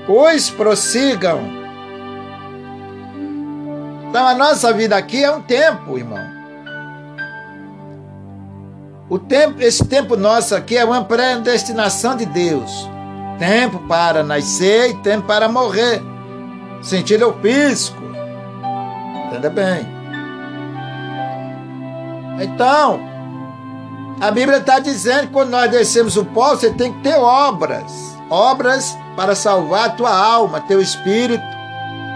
os 0.07 0.49
prossigam. 0.49 1.56
Então 4.09 4.25
a 4.25 4.33
nossa 4.33 4.71
vida 4.73 4.95
aqui 4.95 5.23
é 5.23 5.31
um 5.31 5.41
tempo, 5.41 5.97
irmão. 5.97 6.37
O 9.09 9.17
tempo, 9.17 9.61
esse 9.61 9.85
tempo 9.85 10.17
nosso 10.17 10.53
aqui 10.53 10.75
é 10.77 10.83
uma 10.83 11.03
predestinação 11.03 12.15
de 12.15 12.25
Deus. 12.25 12.89
Tempo 13.39 13.79
para 13.87 14.23
nascer 14.23 14.89
e 14.89 14.93
tempo 14.95 15.27
para 15.27 15.47
morrer. 15.47 16.01
Sentido 16.81 17.33
físico. 17.41 18.01
Entenda 19.27 19.49
bem. 19.49 19.87
Então, 22.41 22.99
a 24.19 24.31
Bíblia 24.31 24.57
está 24.57 24.79
dizendo 24.79 25.27
que 25.27 25.33
quando 25.33 25.51
nós 25.51 25.69
descemos 25.69 26.17
o 26.17 26.25
pó, 26.25 26.49
você 26.49 26.71
tem 26.71 26.91
que 26.91 26.99
ter 27.01 27.15
obras. 27.15 28.17
Obras 28.29 28.97
para 29.15 29.35
salvar 29.35 29.87
a 29.87 29.91
tua 29.91 30.13
alma, 30.13 30.59
teu 30.61 30.81
espírito. 30.81 31.43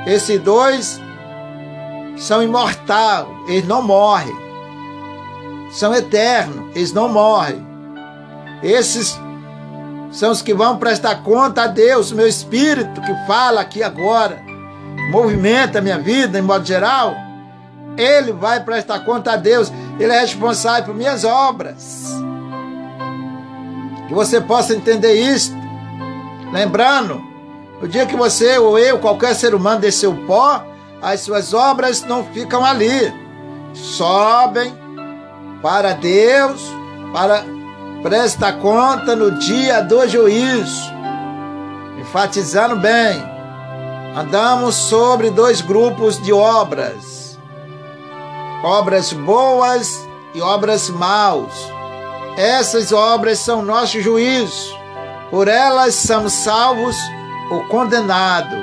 Esses 0.05 0.39
dois 0.41 0.99
são 2.17 2.43
imortais, 2.43 3.25
eles 3.47 3.67
não 3.67 3.81
morrem. 3.81 4.35
São 5.71 5.93
eternos, 5.93 6.75
eles 6.75 6.93
não 6.93 7.07
morrem. 7.07 7.65
Esses 8.61 9.19
são 10.11 10.31
os 10.31 10.41
que 10.41 10.53
vão 10.53 10.77
prestar 10.77 11.23
conta 11.23 11.63
a 11.63 11.67
Deus, 11.67 12.11
meu 12.11 12.27
espírito 12.27 13.01
que 13.01 13.15
fala 13.25 13.61
aqui 13.61 13.81
agora, 13.81 14.41
movimenta 15.09 15.79
a 15.79 15.81
minha 15.81 15.97
vida 15.97 16.37
em 16.37 16.41
modo 16.41 16.65
geral. 16.65 17.15
Ele 17.97 18.31
vai 18.31 18.63
prestar 18.63 18.99
conta 19.05 19.33
a 19.33 19.35
Deus. 19.35 19.71
Ele 19.99 20.11
é 20.11 20.19
responsável 20.19 20.85
por 20.85 20.95
minhas 20.95 21.23
obras. 21.23 22.13
Que 24.07 24.13
você 24.13 24.39
possa 24.39 24.73
entender 24.73 25.13
isso. 25.13 25.53
Lembrando, 26.51 27.21
o 27.81 27.87
dia 27.87 28.05
que 28.05 28.15
você 28.15 28.57
ou 28.57 28.77
eu, 28.77 28.99
qualquer 28.99 29.33
ser 29.35 29.55
humano 29.55 29.81
desceu 29.81 30.11
o 30.11 30.25
pó, 30.25 30.63
as 31.01 31.21
suas 31.21 31.53
obras 31.53 32.03
não 32.03 32.23
ficam 32.25 32.65
ali. 32.65 33.13
Sobem 33.73 34.73
para 35.61 35.93
Deus, 35.93 36.61
para 37.13 37.43
prestar 38.03 38.53
conta 38.59 39.15
no 39.15 39.31
dia 39.39 39.81
do 39.81 40.07
juízo. 40.07 40.91
Enfatizando 41.99 42.75
bem, 42.77 43.23
andamos 44.15 44.75
sobre 44.75 45.29
dois 45.29 45.61
grupos 45.61 46.21
de 46.21 46.33
obras 46.33 47.21
obras 48.63 49.11
boas 49.11 50.07
e 50.33 50.41
obras 50.41 50.89
maus. 50.89 51.53
Essas 52.37 52.91
obras 52.91 53.39
são 53.39 53.61
nosso 53.61 54.01
juízo. 54.01 54.77
Por 55.29 55.47
elas 55.47 55.95
somos 55.95 56.33
salvos 56.33 56.95
ou 57.49 57.65
condenados. 57.67 58.59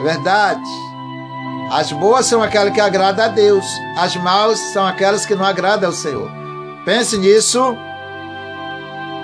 É 0.00 0.02
verdade. 0.02 0.87
As 1.70 1.92
boas 1.92 2.26
são 2.26 2.42
aquelas 2.42 2.72
que 2.72 2.80
agradam 2.80 3.26
a 3.26 3.28
Deus. 3.28 3.64
As 3.96 4.16
maus 4.16 4.58
são 4.72 4.86
aquelas 4.86 5.26
que 5.26 5.34
não 5.34 5.44
agradam 5.44 5.90
ao 5.90 5.94
Senhor. 5.94 6.30
Pense 6.84 7.18
nisso. 7.18 7.76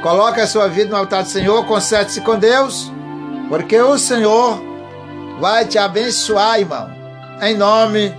Coloque 0.02 0.40
a 0.40 0.46
sua 0.46 0.68
vida 0.68 0.90
no 0.90 0.96
altar 0.96 1.22
do 1.22 1.28
Senhor. 1.30 1.64
Conserte-se 1.64 2.20
com 2.20 2.38
Deus. 2.38 2.92
Porque 3.48 3.80
o 3.80 3.96
Senhor 3.96 4.62
vai 5.40 5.64
te 5.64 5.78
abençoar, 5.78 6.60
irmão. 6.60 6.90
Em 7.40 7.56
nome 7.56 8.14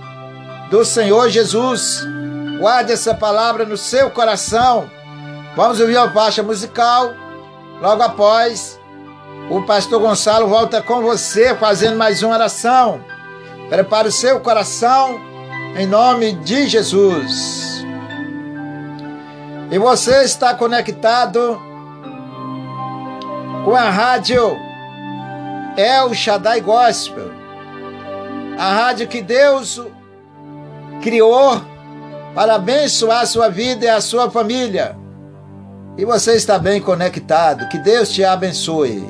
do 0.70 0.84
Senhor 0.84 1.28
Jesus. 1.28 2.02
Guarde 2.58 2.92
essa 2.92 3.14
palavra 3.14 3.64
no 3.64 3.76
seu 3.76 4.10
coração. 4.10 4.90
Vamos 5.54 5.78
ouvir 5.78 5.96
a 5.98 6.10
faixa 6.10 6.42
musical. 6.42 7.14
Logo 7.80 8.02
após, 8.02 8.80
o 9.50 9.62
pastor 9.62 10.00
Gonçalo 10.00 10.48
volta 10.48 10.82
com 10.82 11.00
você 11.00 11.54
fazendo 11.54 11.96
mais 11.96 12.22
uma 12.22 12.34
oração. 12.34 13.00
Prepare 13.68 14.08
o 14.08 14.12
seu 14.12 14.40
coração 14.40 15.20
em 15.76 15.86
nome 15.86 16.32
de 16.32 16.68
Jesus. 16.68 17.84
E 19.70 19.78
você 19.78 20.22
está 20.22 20.54
conectado 20.54 21.60
com 23.64 23.74
a 23.74 23.90
rádio 23.90 24.56
El 25.76 26.14
Shaddai 26.14 26.60
Gospel. 26.60 27.30
A 28.56 28.72
rádio 28.72 29.08
que 29.08 29.20
Deus 29.20 29.82
criou 31.02 31.60
para 32.34 32.54
abençoar 32.54 33.22
a 33.22 33.26
sua 33.26 33.48
vida 33.48 33.84
e 33.84 33.88
a 33.88 34.00
sua 34.00 34.30
família. 34.30 34.96
E 35.98 36.04
você 36.04 36.34
está 36.34 36.58
bem 36.58 36.80
conectado. 36.80 37.68
Que 37.68 37.78
Deus 37.78 38.10
te 38.10 38.22
abençoe. 38.22 39.04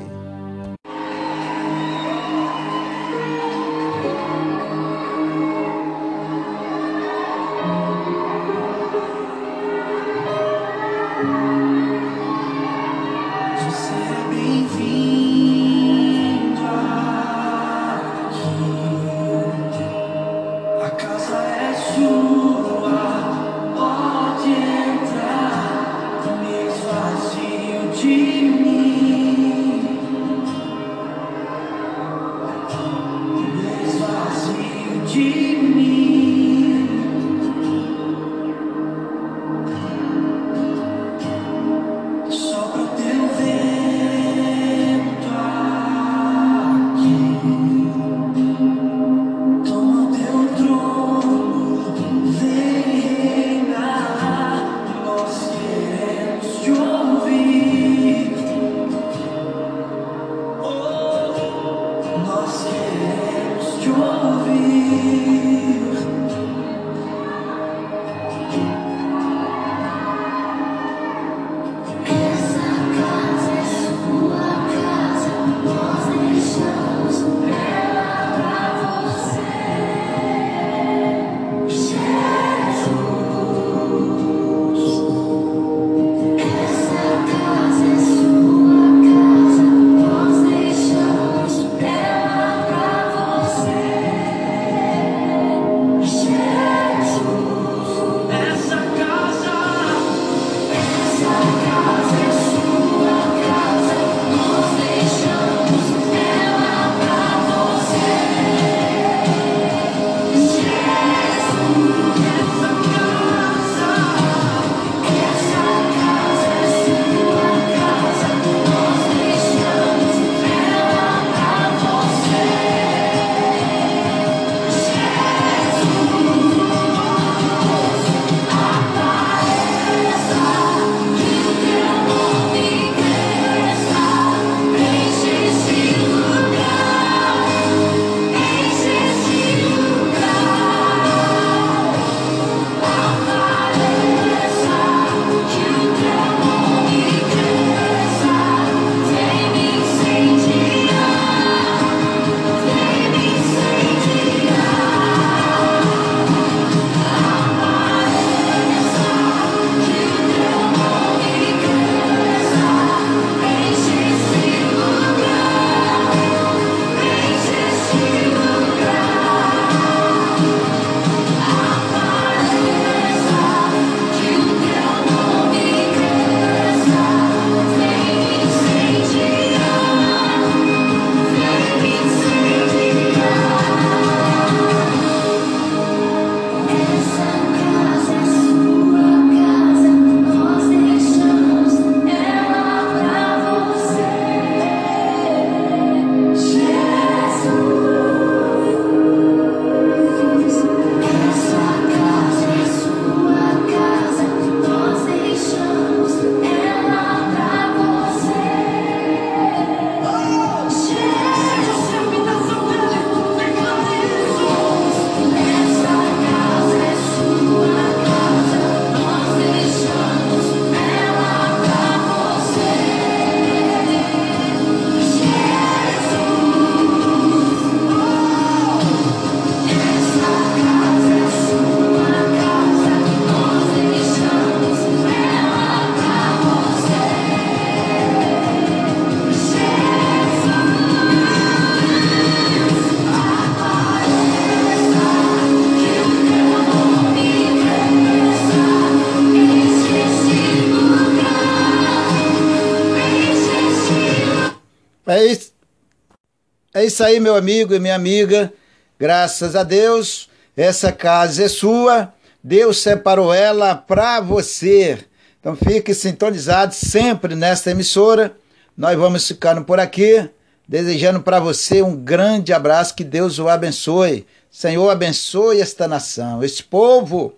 Isso 256.97 257.03
aí, 257.03 257.19
meu 257.19 257.35
amigo 257.35 257.75
e 257.75 257.79
minha 257.79 257.93
amiga. 257.93 258.51
Graças 258.99 259.55
a 259.55 259.61
Deus, 259.61 260.27
essa 260.55 260.91
casa 260.91 261.43
é 261.43 261.47
sua. 261.47 262.11
Deus 262.43 262.79
separou 262.79 263.31
ela 263.31 263.75
para 263.75 264.19
você. 264.19 264.97
Então 265.39 265.55
fique 265.55 265.93
sintonizado 265.93 266.73
sempre 266.73 267.35
nesta 267.35 267.69
emissora. 267.69 268.35
Nós 268.75 268.97
vamos 268.97 269.27
ficando 269.27 269.63
por 269.63 269.79
aqui, 269.79 270.27
desejando 270.67 271.21
para 271.21 271.39
você 271.39 271.83
um 271.83 271.95
grande 271.95 272.51
abraço, 272.51 272.95
que 272.95 273.03
Deus 273.03 273.37
o 273.37 273.47
abençoe. 273.47 274.25
Senhor, 274.49 274.89
abençoe 274.89 275.61
esta 275.61 275.87
nação, 275.87 276.43
este 276.43 276.63
povo. 276.63 277.35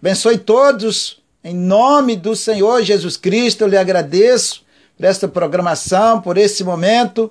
Abençoe 0.00 0.38
todos. 0.38 1.20
Em 1.44 1.54
nome 1.54 2.16
do 2.16 2.34
Senhor 2.34 2.82
Jesus 2.82 3.18
Cristo, 3.18 3.60
eu 3.60 3.68
lhe 3.68 3.76
agradeço 3.76 4.64
por 4.96 5.04
esta 5.04 5.28
programação, 5.28 6.22
por 6.22 6.38
esse 6.38 6.64
momento 6.64 7.30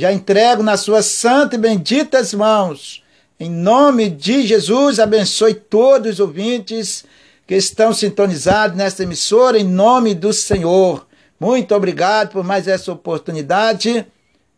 já 0.00 0.12
entrego 0.12 0.60
nas 0.60 0.80
suas 0.80 1.06
santas 1.06 1.56
e 1.56 1.62
benditas 1.62 2.34
mãos. 2.34 3.02
Em 3.38 3.48
nome 3.48 4.10
de 4.10 4.44
Jesus, 4.44 4.98
abençoe 4.98 5.54
todos 5.54 6.14
os 6.14 6.20
ouvintes 6.20 7.04
que 7.46 7.54
estão 7.54 7.92
sintonizados 7.92 8.76
nesta 8.76 9.04
emissora, 9.04 9.56
em 9.56 9.64
nome 9.64 10.12
do 10.12 10.32
Senhor. 10.32 11.06
Muito 11.38 11.74
obrigado 11.76 12.30
por 12.30 12.42
mais 12.42 12.66
essa 12.66 12.90
oportunidade. 12.90 14.04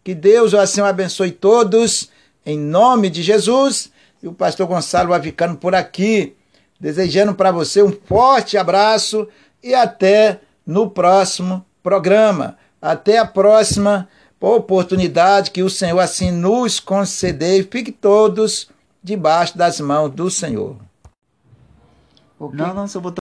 Que 0.03 0.15
Deus 0.15 0.55
assim 0.55 0.81
o 0.81 0.87
abençoe 0.87 1.33
todos, 1.33 2.09
em 2.45 2.59
nome 2.59 3.11
de 3.11 3.23
Jesus. 3.23 3.91
E 4.23 4.29
o 4.29 4.33
pastor 4.33 4.67
Gonçalo 4.67 5.11
vai 5.11 5.21
ficando 5.21 5.57
por 5.57 5.75
aqui, 5.75 6.35
desejando 6.81 7.35
para 7.35 7.51
você 7.51 7.83
um 7.83 7.93
forte 7.93 8.57
abraço 8.57 9.29
e 9.63 9.75
até 9.75 10.41
no 10.67 10.89
próximo 10.89 11.67
programa. 11.83 12.57
Até 12.81 13.19
a 13.19 13.27
próxima 13.27 14.09
oportunidade 14.41 15.51
que 15.51 15.63
o 15.63 15.71
Senhor 15.71 15.99
assim 15.99 16.31
nos 16.31 16.79
conceder. 16.79 17.69
Fique 17.71 17.93
todos 17.93 18.69
debaixo 19.03 19.57
das 19.57 19.81
mãos 19.81 20.11
do 20.11 20.31
Senhor. 20.31 20.77
Não, 22.39 22.75
não, 22.75 22.87
só 22.87 23.01